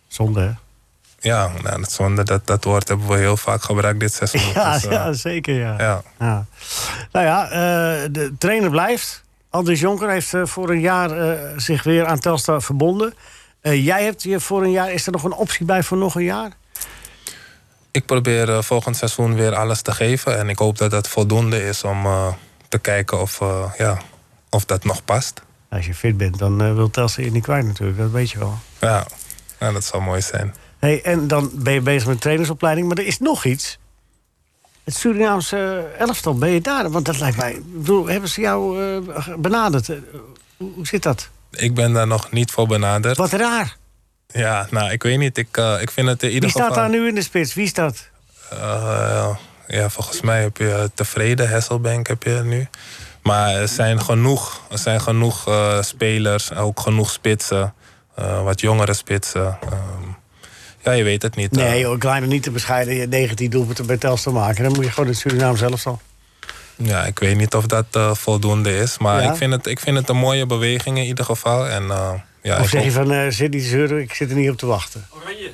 [0.09, 0.50] zonde hè?
[1.20, 4.53] ja nou, dat, zonde, dat, dat woord hebben we heel vaak gebruikt dit seizoen.
[4.55, 5.74] Ja, Dus, eh, ja zeker ja.
[5.79, 6.03] ja.
[6.18, 6.46] Ja.
[7.12, 9.22] Nou ja, eh, de trainer blijft.
[9.50, 13.14] Andries Jonker heeft eh, voor een jaar zich weer aan Telstar verbonden.
[13.64, 14.92] Eh, jij hebt je voor een jaar...
[14.92, 16.53] Is er nog een optie bij voor nog een jaar?
[17.90, 20.38] Ik probeer eh, volgend seizoen weer alles te geven.
[20.38, 22.33] En ik hoop dat dat voldoende is om eh,
[22.68, 23.38] te kijken of,
[23.79, 23.98] ja,
[24.50, 25.42] of dat nog past.
[25.68, 27.98] Als je fit bent, dan wil Telstar je niet kwijt natuurlijk.
[27.98, 28.59] Dat weet je wel.
[28.81, 29.07] Ja,
[29.61, 30.55] ja dat zou mooi zijn.
[30.79, 32.88] Hey, en dan ben je bezig met trainersopleiding.
[32.88, 33.79] Maar er is nog iets.
[34.85, 36.90] Het Surinaamse elftal, ben je daar?
[36.90, 37.62] Want dat lijkt mij...
[37.64, 38.79] Bedoel, hebben ze jou
[39.38, 39.90] benaderd?
[40.57, 41.31] Hoe zit dat?
[41.56, 43.16] Ik ben daar nog niet voor benaderd.
[43.16, 43.76] Wat raar.
[44.26, 45.38] Ja, nou, ik weet niet.
[45.38, 46.66] Ik, eh, ik vind het in ieder Wie geval...
[46.66, 47.54] staat daar nu in de spits?
[47.54, 48.08] Wie is dat?
[48.50, 49.36] Eh,
[49.66, 52.68] ja, volgens mij heb je tevreden Hasselbank heb je nu.
[53.22, 57.74] Maar er zijn genoeg, er zijn genoeg eh, spelers, ook genoeg spitsen.
[58.42, 59.58] wat jongere spitsen.
[59.62, 60.08] Ehm,
[60.82, 61.50] ja, je weet het niet.
[61.50, 62.94] Nee, joh, Kleiner niet te bescheiden.
[62.94, 64.62] Je 19 doelpunten bij Telstar maken.
[64.64, 66.00] Dan moet je gewoon in Suriname zelf al.
[66.76, 68.98] Ja, ik weet niet of dat eh, voldoende is.
[68.98, 69.30] Maar Ja?
[69.30, 71.68] ik, vind het, ik vind het een mooie beweging in ieder geval.
[71.68, 74.37] En, eh, ja, of zeg je van, eh zit niet te zeuren, ik zit er
[74.37, 75.06] niet op te wachten.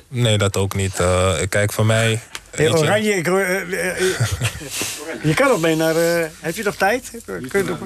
[0.07, 0.99] Nee, dat ook niet.
[0.99, 2.19] Eh, kijk, voor mij...
[2.51, 3.39] Hey, oranje, ik hoor...
[5.29, 5.95] je kan nog mee naar...
[6.39, 7.11] heb je nog tijd?
[7.25, 7.79] Kun je nog-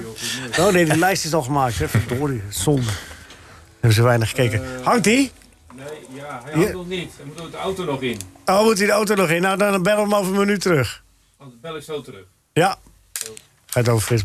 [0.66, 1.78] Oh nee, de lijst is al gemaakt.
[1.78, 1.88] Hè.
[1.88, 2.90] Verdorie, zonde.
[3.72, 4.64] Hebben ze weinig gekeken.
[4.82, 5.30] Hangt die?
[5.74, 6.58] Nee, ja, hij Ja.
[6.58, 7.10] hangt nog niet.
[7.16, 8.20] Hij moet de auto nog in.
[8.46, 9.42] Oh, moet hij de auto nog in?
[9.42, 11.02] Nou, dan bel hem over een minuut terug.
[11.38, 12.24] Want bel ik zo terug.
[12.52, 12.76] Ja.
[13.66, 14.22] Gaat over Frits.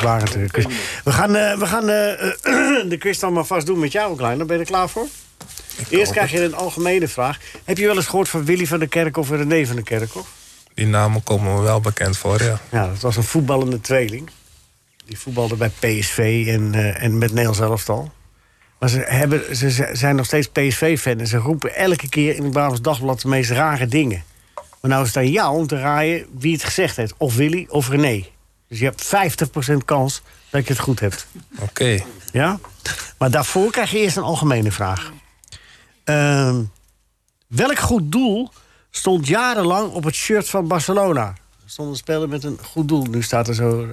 [0.52, 0.66] Dus
[1.04, 4.38] we gaan, eh, we gaan eh, de quiz dan maar vast doen met jou, Klein.
[4.38, 5.08] Ben je er klaar voor?
[5.90, 7.40] Eerst krijg je een algemene vraag.
[7.64, 10.28] Heb je wel eens gehoord van Willy van der Kerkhof en René van der Kerkhof?
[10.74, 12.60] Die namen komen me wel bekend voor, ja.
[12.72, 14.30] Ja, dat was een voetballende tweeling.
[15.06, 18.12] Die voetbalde bij PSV en, eh, en met Nederlands elftal.
[18.80, 21.20] Maar ze, hebben, ze ze zijn nog steeds PSV-fan.
[21.20, 24.24] En ze roepen elke keer in het Brabants Dagblad de meest rare dingen.
[24.56, 27.14] Maar nou is het aan jou om te raaien wie het gezegd heeft.
[27.18, 28.26] Of Willy of René.
[28.72, 29.06] Dus je hebt
[29.74, 31.26] 50% kans dat je het goed hebt.
[31.60, 32.00] Oké.
[32.32, 32.60] Ja?
[33.18, 35.12] Maar daarvoor krijg je eerst een algemene vraag.
[36.04, 36.62] Ehm,
[37.48, 38.52] welk goed doel
[38.92, 41.26] stond jarenlang op het shirt van Barcelona?
[41.26, 43.04] Er stond een speler met een goed doel.
[43.06, 43.88] Nu staat er zo...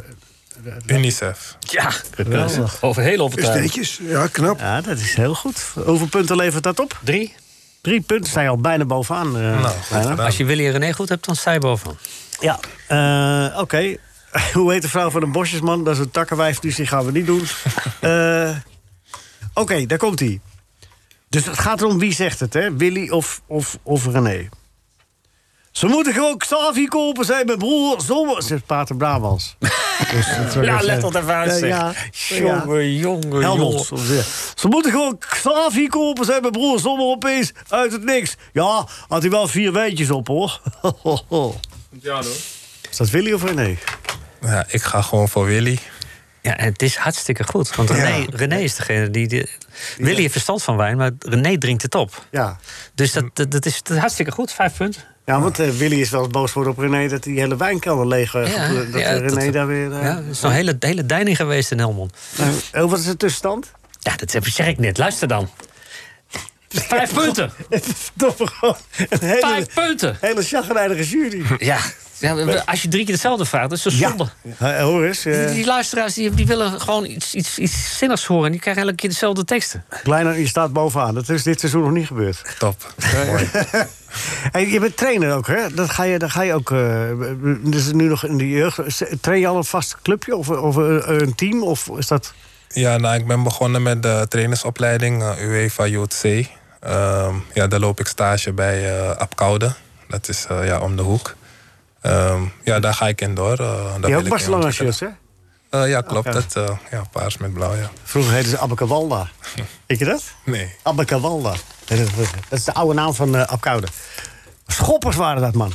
[0.87, 1.57] UNICEF.
[1.61, 2.83] Ja, Geweldig.
[2.83, 4.01] over heel overtuigend.
[4.03, 4.59] Ja, knap.
[4.59, 5.65] Ja, dat is heel goed.
[5.85, 6.99] Hoeveel punten levert dat op?
[7.05, 7.35] Drie.
[7.81, 9.27] Drie punten sta je al bijna bovenaan.
[9.37, 10.25] eh, Nou, goed bijna.
[10.25, 11.99] Als je Willy en René goed hebt, dan sta je bovenaan.
[12.41, 13.97] Ja, eh, oké.
[14.53, 15.85] Hoe heet de vrouw van de bosjesman?
[15.85, 17.43] Dat is een takkenwijf, dus die gaan we niet doen.
[18.01, 18.57] Eh,
[19.55, 20.41] oké, daar komt hij.
[21.29, 22.77] Dus het gaat erom wie zegt het, hè?
[22.77, 24.49] Willy of, of, of René.
[25.71, 28.01] Ze moeten gewoon Xavi kopen, zei mijn broer.
[28.01, 29.57] Zo, zegt Pater Brabants.
[30.13, 31.69] dus, Ja, let op even uit, zeg.
[31.69, 31.93] ja,
[32.39, 33.73] Jongen, jongen, Helmond.
[33.73, 33.85] jongen.
[33.85, 34.33] zo zeggen.
[34.55, 36.79] Ze moeten gewoon Xavi kopen, zei mijn broer.
[36.81, 38.37] Zomaar opeens uit het niks.
[38.53, 40.61] Ja, had hij wel vier weetjes op, hoor.
[42.03, 42.25] Ja, hoor.
[42.91, 43.77] Is dat Willy of René?
[44.41, 45.79] Ja, ik ga gewoon voor Willy.
[46.43, 47.75] Ja, en het is hartstikke goed.
[47.75, 49.29] Want René, René is degene die...
[49.29, 49.49] die
[49.99, 52.25] Willy heeft verstand van wijn, maar René drinkt het op.
[52.31, 52.59] Ja.
[52.95, 54.53] Dus dat, dat, dat is, dat is hartstikke goed.
[54.53, 55.03] Vijf punten.
[55.25, 58.07] Ja, want eh, Willy is wel eens boos geworden op René dat die hele wijnkelder
[58.07, 59.93] leeg eh, Ja, geplo- Dat ja, eh, René dat- daar weer.
[59.93, 62.13] eh, Ja, er is een hele, hele deining geweest in Helmond.
[62.73, 63.71] eh, oh, wat is de tussenstand?
[64.01, 64.99] Ja, dat zeg ik net.
[64.99, 65.51] Luister dan.
[66.69, 67.53] Vijf punten.
[67.71, 70.17] Het is toch gewoon een hele, Vijf punten.
[70.21, 71.43] hele chagrijnige jury.
[71.59, 71.79] Ja.
[72.21, 74.29] Ja, als je drie keer hetzelfde vraagt, dat is zo zonde.
[74.59, 78.25] Eh, hoor eens, eh, Die, die luisteraars die, die willen gewoon iets, iets, iets zinnigs
[78.27, 78.45] horen.
[78.45, 79.85] En die krijgen elke keer dezelfde teksten.
[80.03, 81.15] Kleiner, je staat bovenaan.
[81.15, 82.43] Dat is dit seizoen nog niet gebeurd.
[82.59, 82.95] Top.
[83.27, 83.49] Mooi.
[84.53, 85.75] Hey, je bent trainer ook, hè?
[85.75, 86.71] Dat ga je, dat ga je ook.
[86.71, 86.79] eh
[87.63, 88.81] dus nu nog in de jeugd.
[89.21, 91.63] Train je al een vast clubje of, of eh, een team?
[91.63, 92.33] Of is dat.
[92.69, 96.25] Ja, nou, ik ben begonnen met de trainersopleiding eh, UEFA Youth C.
[96.81, 99.73] Ehm, ja, daar loop ik stage bij eh Apkoude.
[100.09, 101.37] Dat is eh, ja, om de hoek.
[102.01, 103.57] Ehm, ja, daar ga ik in door.
[103.57, 105.07] daar Je wil hebt ik ook Barcelona shirts, hè?
[105.71, 106.33] Eh, ja, klopt.
[106.33, 107.91] Dat, eh, ja, paars met blauw, ja.
[108.03, 109.29] Vroeger heette ze Abacawalda.
[109.87, 110.23] Weet je dat?
[110.45, 110.75] Nee.
[110.83, 111.55] Abacawalda.
[111.85, 111.99] Dat
[112.51, 113.87] is de oude naam van uh, Apkoude.
[114.67, 115.73] Schoppers waren dat, man.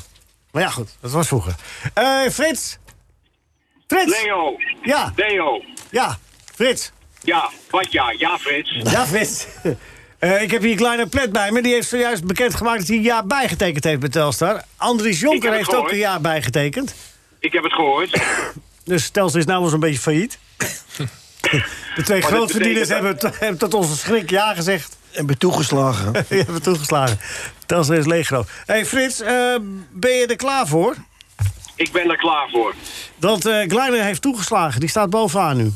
[0.52, 1.56] Maar ja, goed, dat was vroeger.
[1.94, 2.78] Eh Frits!
[3.88, 4.22] Frits!
[4.22, 4.58] Leo.
[4.82, 5.14] Ja.
[5.16, 5.64] Leo.
[5.92, 6.18] Ja,
[6.56, 6.92] Frits.
[7.22, 8.14] Ja, wat ja?
[8.18, 8.72] Ja, Frits.
[8.84, 9.48] Ja, Frits.
[10.24, 11.62] Eh, ik heb hier kleine plet bij me.
[11.62, 14.62] Die heeft zojuist bekendgemaakt dat hij een jaar bijgetekend heeft bij Telstar.
[14.78, 16.96] Andries Jonker heeft ook een jaar bijgetekend.
[17.40, 18.22] Ik heb het gehoord.
[18.84, 20.40] Dus Telstar is nou wel zo'n beetje failliet.
[21.96, 24.98] De twee grootverdieners hebben, hebben tot onze schrik ja gezegd.
[25.12, 26.14] Hebben toegeslagen.
[26.30, 27.20] Die hebben toegeslagen.
[27.66, 28.48] Telstar is leeggroot.
[28.66, 29.56] Hé hey Frits, eh,
[29.92, 30.96] ben je er klaar voor?
[31.76, 32.74] Ik ben er klaar voor.
[33.20, 34.80] Want eh Gleiner heeft toegeslagen.
[34.80, 35.72] Die staat bovenaan nu.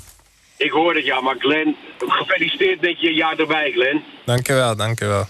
[0.58, 4.04] Ik hoor het ja, maar Glenn, gefeliciteerd met je jaar erbij, Glenn.
[4.26, 5.26] Dankjewel, dankjewel.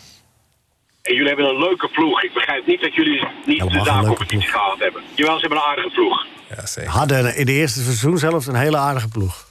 [1.01, 2.23] En jullie hebben een leuke ploeg.
[2.23, 3.13] Ik begrijp niet dat jullie
[3.45, 5.01] niet Helemaal de geen zaakcompetitie gehaald hebben.
[5.15, 6.25] Jawel, ze hebben een aardige ploeg.
[6.55, 6.91] Ja, zeker.
[6.91, 9.47] Hadden in de eerste seizoen zelfs een hele aardige ploeg.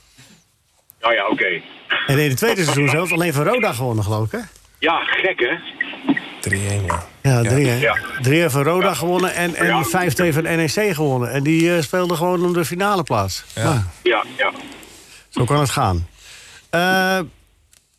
[1.00, 1.60] Oh ja, oké.
[2.06, 4.38] En in het tweede seizoen zelfs alleen van Roda gewonnen, geloof ik, hè?
[4.78, 5.56] Ja, gek hè?
[6.50, 7.06] 3-1, ja.
[7.22, 7.76] Ja, drie, hè?
[7.80, 7.96] Ja.
[8.22, 9.84] Drie van Roda gewonnen en, en Ja.
[9.84, 11.30] 5-2 van NEC gewonnen.
[11.32, 13.44] En die eh, speelden gewoon om de finale plaats.
[13.54, 13.64] Ja.
[13.64, 14.52] Nou, Ja, ja.
[15.36, 16.06] Zo kan het gaan.
[16.70, 17.18] Eh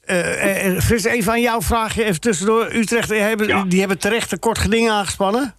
[0.06, 2.74] eh, eh, Frits, even aan jouw vraagje, even tussendoor.
[2.74, 3.64] Utrecht, die hebben, Ja.
[3.64, 5.56] die hebben terecht een kort geding aangespannen.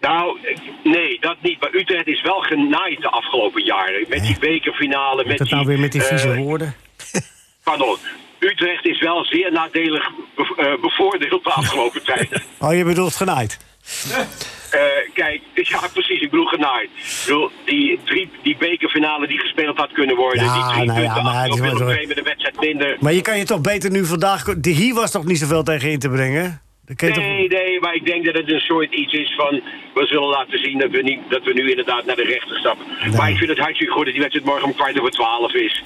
[0.00, 1.60] Nou, eh, nee, dat niet.
[1.60, 4.04] Maar Utrecht is wel genaaid de afgelopen jaren.
[4.08, 5.56] Met die bekerfinale, met Dat die...
[5.56, 6.74] nou weer met die vieze eh, woorden.
[7.64, 7.96] Pardon.
[8.38, 12.42] Utrecht is wel zeer nadelig be- eh, bevoordeeld de afgelopen tijd.
[12.58, 13.58] Oh, je bedoelt genaaid.
[14.74, 14.80] Eh,
[15.14, 15.40] kijk,
[15.72, 16.88] ja precies, ik bedoel genaaid.
[16.96, 21.02] Ik bedoel, die, drie, die bekerfinale die gespeeld had kunnen worden, Ja, die drie nou
[21.02, 22.96] ja, maar het is op een wedstrijd minder.
[23.00, 24.42] Maar je kan je toch beter nu vandaag...
[24.44, 26.62] de- Hier was toch niet zoveel tegen in te brengen?
[26.86, 29.60] Je toch- Nee, nee, maar ik denk dat het een soort iets is van...
[29.94, 32.86] we zullen laten zien dat we, niet, dat we nu inderdaad naar de rechter stappen.
[33.16, 35.82] Maar ik vind het hartstikke goed dat die wedstrijd morgen om kwart over twaalf is.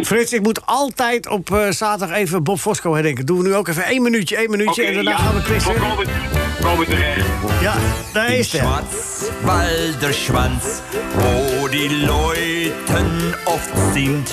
[0.00, 3.26] Frits, ik moet altijd op eh, zaterdag even Bob Fosco herdenken.
[3.26, 4.82] Doen we nu ook even één minuutje, één minuutje...
[4.82, 5.72] Oké, en daarna ja, gaan we quizzen.
[6.62, 7.26] Volkomen terecht.
[7.60, 7.74] Ja,
[8.14, 8.60] daar is het.
[8.60, 10.82] Schwarzwalder Schwanz,
[11.14, 14.32] wo die Leuten oft sind.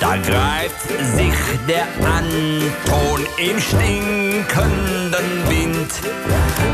[0.00, 1.34] Da greift sich
[1.66, 5.92] der Anton im stinkenden Wind.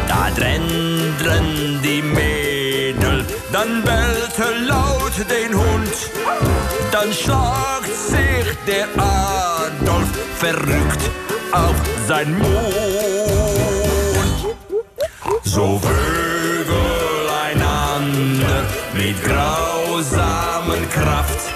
[0.08, 6.10] Da drändern die Mädel, dann bellte laut den Hund.
[6.90, 10.08] Dann schlagt sich der Adolf
[10.38, 11.10] verrückt
[11.52, 11.74] auf
[12.06, 13.39] sein Mond.
[15.60, 21.54] So vögel einander mit grausamen Kraft.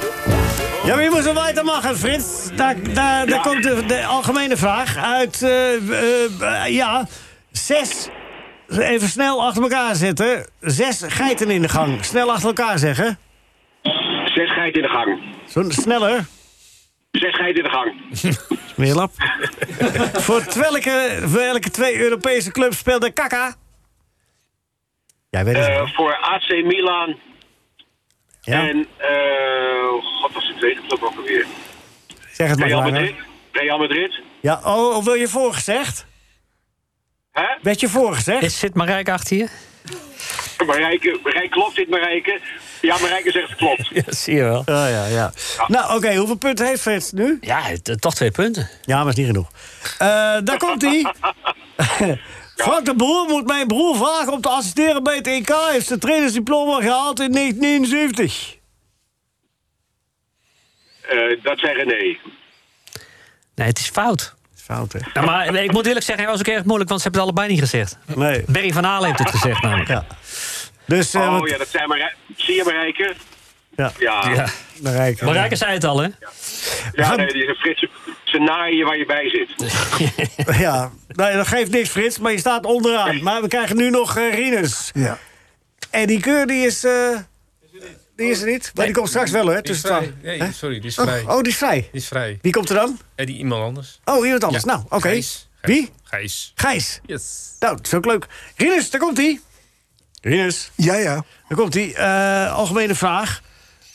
[0.85, 2.49] Ja, maar je moet zo weitermachen, Frits.
[2.57, 5.43] Daar, daar, daar komt de, de algemene vraag uit.
[5.43, 7.07] eh, eh, ja,
[7.53, 8.09] zes.
[8.69, 10.47] Even snel achter elkaar zetten.
[10.61, 12.05] Zes geiten in de gang.
[12.05, 13.19] Snel achter elkaar zeggen.
[14.25, 15.21] Zes geiten in de gang.
[15.49, 16.25] Zo sneller.
[17.11, 17.95] Zet gij in de gang.
[18.75, 19.11] Smeerlap.
[20.25, 23.55] voor, welke, voor welke twee Europese clubs speelde Kaka?
[25.35, 27.19] Jij weet het Eh, voor AC Milan
[28.41, 28.69] Ja.
[28.69, 28.87] en...
[28.97, 29.09] eh
[30.21, 31.47] God, was de tweede club ook alweer?
[32.33, 32.83] Zeg het maar, Real.
[32.83, 33.15] Madrid?
[33.53, 34.21] Real Madrid?
[34.41, 36.07] Ja, oh, of wil je voorgezegd?
[37.33, 37.45] Hè?
[37.63, 38.43] Werd je voorgezegd?
[38.43, 39.49] Is, zit Marijke achter je?
[40.67, 42.41] Marijke, Marijke, klopt dit Marijke?
[42.81, 43.89] Ja, Marijke zegt het klopt.
[43.95, 44.63] Ja, zie je wel.
[44.67, 45.33] Ja, ja, ja.
[45.67, 47.39] Nou, oké, hoeveel punten heeft Frits nu?
[47.41, 47.63] Ja,
[48.01, 48.69] toch twee punten.
[48.83, 49.49] Ja, maar is niet genoeg.
[49.99, 50.09] Eh,
[50.45, 51.13] daar komt hij.
[52.57, 55.49] Frank de Boer moet mijn broer vragen om te assisteren bij het EK.
[55.49, 58.57] Hij heeft zijn trainersdiploma gehaald in 1970.
[61.03, 62.17] Eh, dat zei René.
[63.55, 64.35] Nee, het is fout.
[64.55, 64.99] Fout, hè?
[65.15, 67.31] Nou, maar ik moet eerlijk zeggen, hij was ook erg moeilijk, want ze hebben het
[67.37, 67.99] allebei niet gezegd.
[68.15, 68.45] Nee.
[68.47, 69.89] Berry van Aalen heeft het gezegd namelijk.
[69.89, 70.07] Ja.
[70.87, 72.15] Dus, eh, Oh wat- ja, dat zei Marijke.
[72.37, 73.15] Zie je Marijke?
[73.77, 73.93] Ja.
[73.99, 74.29] Ja.
[74.35, 74.47] Ja.
[74.83, 75.25] Marijke.
[75.25, 76.09] Marijke zei het al, hè?
[76.93, 77.87] Ja, nee, die Frits,
[78.39, 79.51] naaien je waar je bij zit.
[80.59, 83.23] Ja, nee, dat geeft niks, Frits, maar je staat onderaan.
[83.23, 84.91] Maar we krijgen nu nog uh, Rinus.
[84.95, 85.19] Ja.
[85.91, 86.85] En die keur, die is...
[86.85, 87.19] eh,
[88.17, 88.71] die is er niet.
[88.75, 89.63] Maar die komt straks wel, hè?
[89.63, 89.89] Tussen
[90.23, 90.39] vrij.
[90.39, 91.23] Nee, sorry, die is Oh, vrij.
[91.27, 91.81] Oh, die is vrij.
[91.93, 92.39] Die is vrij.
[92.43, 92.99] Wie komt er dan?
[93.15, 94.01] En die iemand anders.
[94.05, 94.65] Oh, iemand anders.
[94.65, 94.73] Ja.
[94.73, 95.21] Nou, oké.
[95.63, 95.91] Wie?
[96.03, 96.53] Gijs.
[96.55, 97.01] Gijs.
[97.07, 97.57] Yes.
[97.59, 98.27] Nou, dat is ook leuk.
[98.57, 99.41] Rinus, daar komt hij.
[100.23, 100.71] Rinus.
[100.75, 101.25] Ja, ja.
[101.49, 101.95] Daar komt hij.
[101.95, 103.43] Eh, algemene vraag.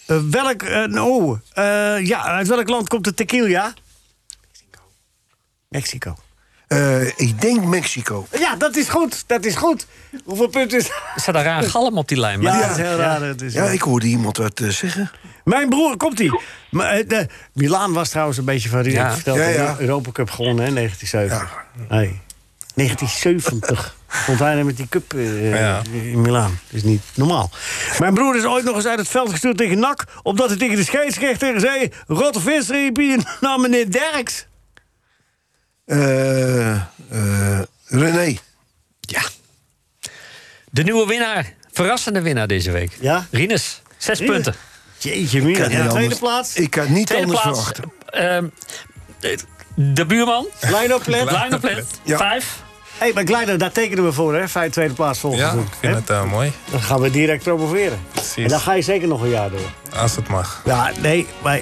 [0.05, 0.63] Eh, welk...
[0.63, 3.73] eh, oh, eh, ja, uit welk land komt de tequila?
[5.69, 6.15] Mexico.
[6.67, 8.27] Eh, ik denk Mexico.
[8.39, 9.23] Ja, dat is goed.
[9.27, 9.87] Dat is goed.
[10.25, 10.87] Hoeveel punten is...
[10.87, 12.41] Er staat een raar galm op die lijn.
[12.41, 13.19] Ja, dat is heel raar.
[13.19, 15.11] Dat is, Ja, ik hoorde iemand wat eh, zeggen.
[15.43, 16.39] Mijn broer, komt ie.
[17.53, 19.07] Milaan was trouwens een beetje van Ja.
[19.07, 19.73] Ik vertelde, Ja, ja.
[19.73, 21.65] de Europa Cup gewonnen, hè, 1970.
[21.89, 22.19] Nee.
[22.75, 25.81] 1970 stond hij met die cup eh, Ja.
[25.91, 26.59] in Milaan.
[26.65, 27.49] Dat is niet normaal.
[27.99, 30.03] Mijn broer is ooit nog eens uit het veld gestuurd tegen NAC...
[30.23, 31.91] omdat hij tegen de scheidsrechter zei...
[32.07, 34.47] rotte visreepie naar meneer Derks.
[35.89, 36.79] Eh, eh,
[37.85, 38.37] René.
[38.99, 39.21] Ja.
[40.71, 41.53] De nieuwe winnaar.
[41.71, 42.97] Verrassende winnaar deze week.
[42.99, 43.27] Ja?
[43.31, 43.81] Rinus.
[43.97, 44.33] Zes Rinus.
[44.35, 44.55] punten.
[44.97, 45.59] Jeetje, Mina.
[45.59, 46.19] kan Ja, tweede anders.
[46.19, 46.55] plaats.
[46.55, 47.63] Ik had niet Tweede anders plaats.
[47.65, 47.91] verwachten.
[48.05, 48.45] ehm,
[49.95, 50.47] de- buurman.
[50.61, 51.31] Line-up, let.
[51.31, 51.85] Line Plet.
[52.03, 52.17] Ja.
[52.17, 52.61] Vijf.
[52.97, 54.47] Hé, maar Kleiner, daar tekenen we voor, hè?
[54.47, 56.51] Vijf tweede plaats volgens Ja, ik vind het eh, mooi.
[56.71, 57.99] Dan gaan we direct promoveren.
[58.11, 58.35] Precies.
[58.43, 59.71] En dan ga je zeker nog een jaar door.
[59.95, 60.61] Als het mag.
[60.65, 61.59] Ja, nee, maar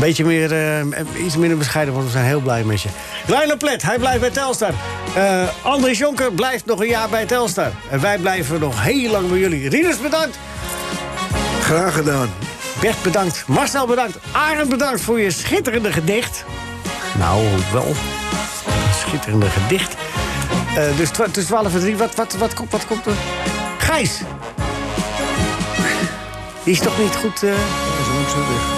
[0.00, 2.88] beetje meer, eh, iets minder bescheiden, want we zijn heel blij met je.
[3.26, 4.72] Kleine Plet, hij blijft bij Telstar.
[5.14, 7.70] Eh Andries Jonker blijft nog een jaar bij Telstar.
[7.90, 9.68] En wij blijven nog heel lang bij jullie.
[9.68, 10.38] Rinus, bedankt.
[11.62, 12.30] Graag gedaan.
[12.80, 13.44] Bert, bedankt.
[13.46, 14.18] Marcel, bedankt.
[14.32, 16.44] Arend, bedankt voor je schitterende gedicht.
[17.18, 17.94] Nou, wel.
[19.06, 19.94] Schitterende gedicht.
[20.76, 23.12] Eh, dus tussen 12 en 3, wat, wat, wat, komt, wat komt er?
[23.78, 24.20] Gijs.
[26.64, 27.38] Die is toch niet goed...
[27.38, 28.77] zo weg.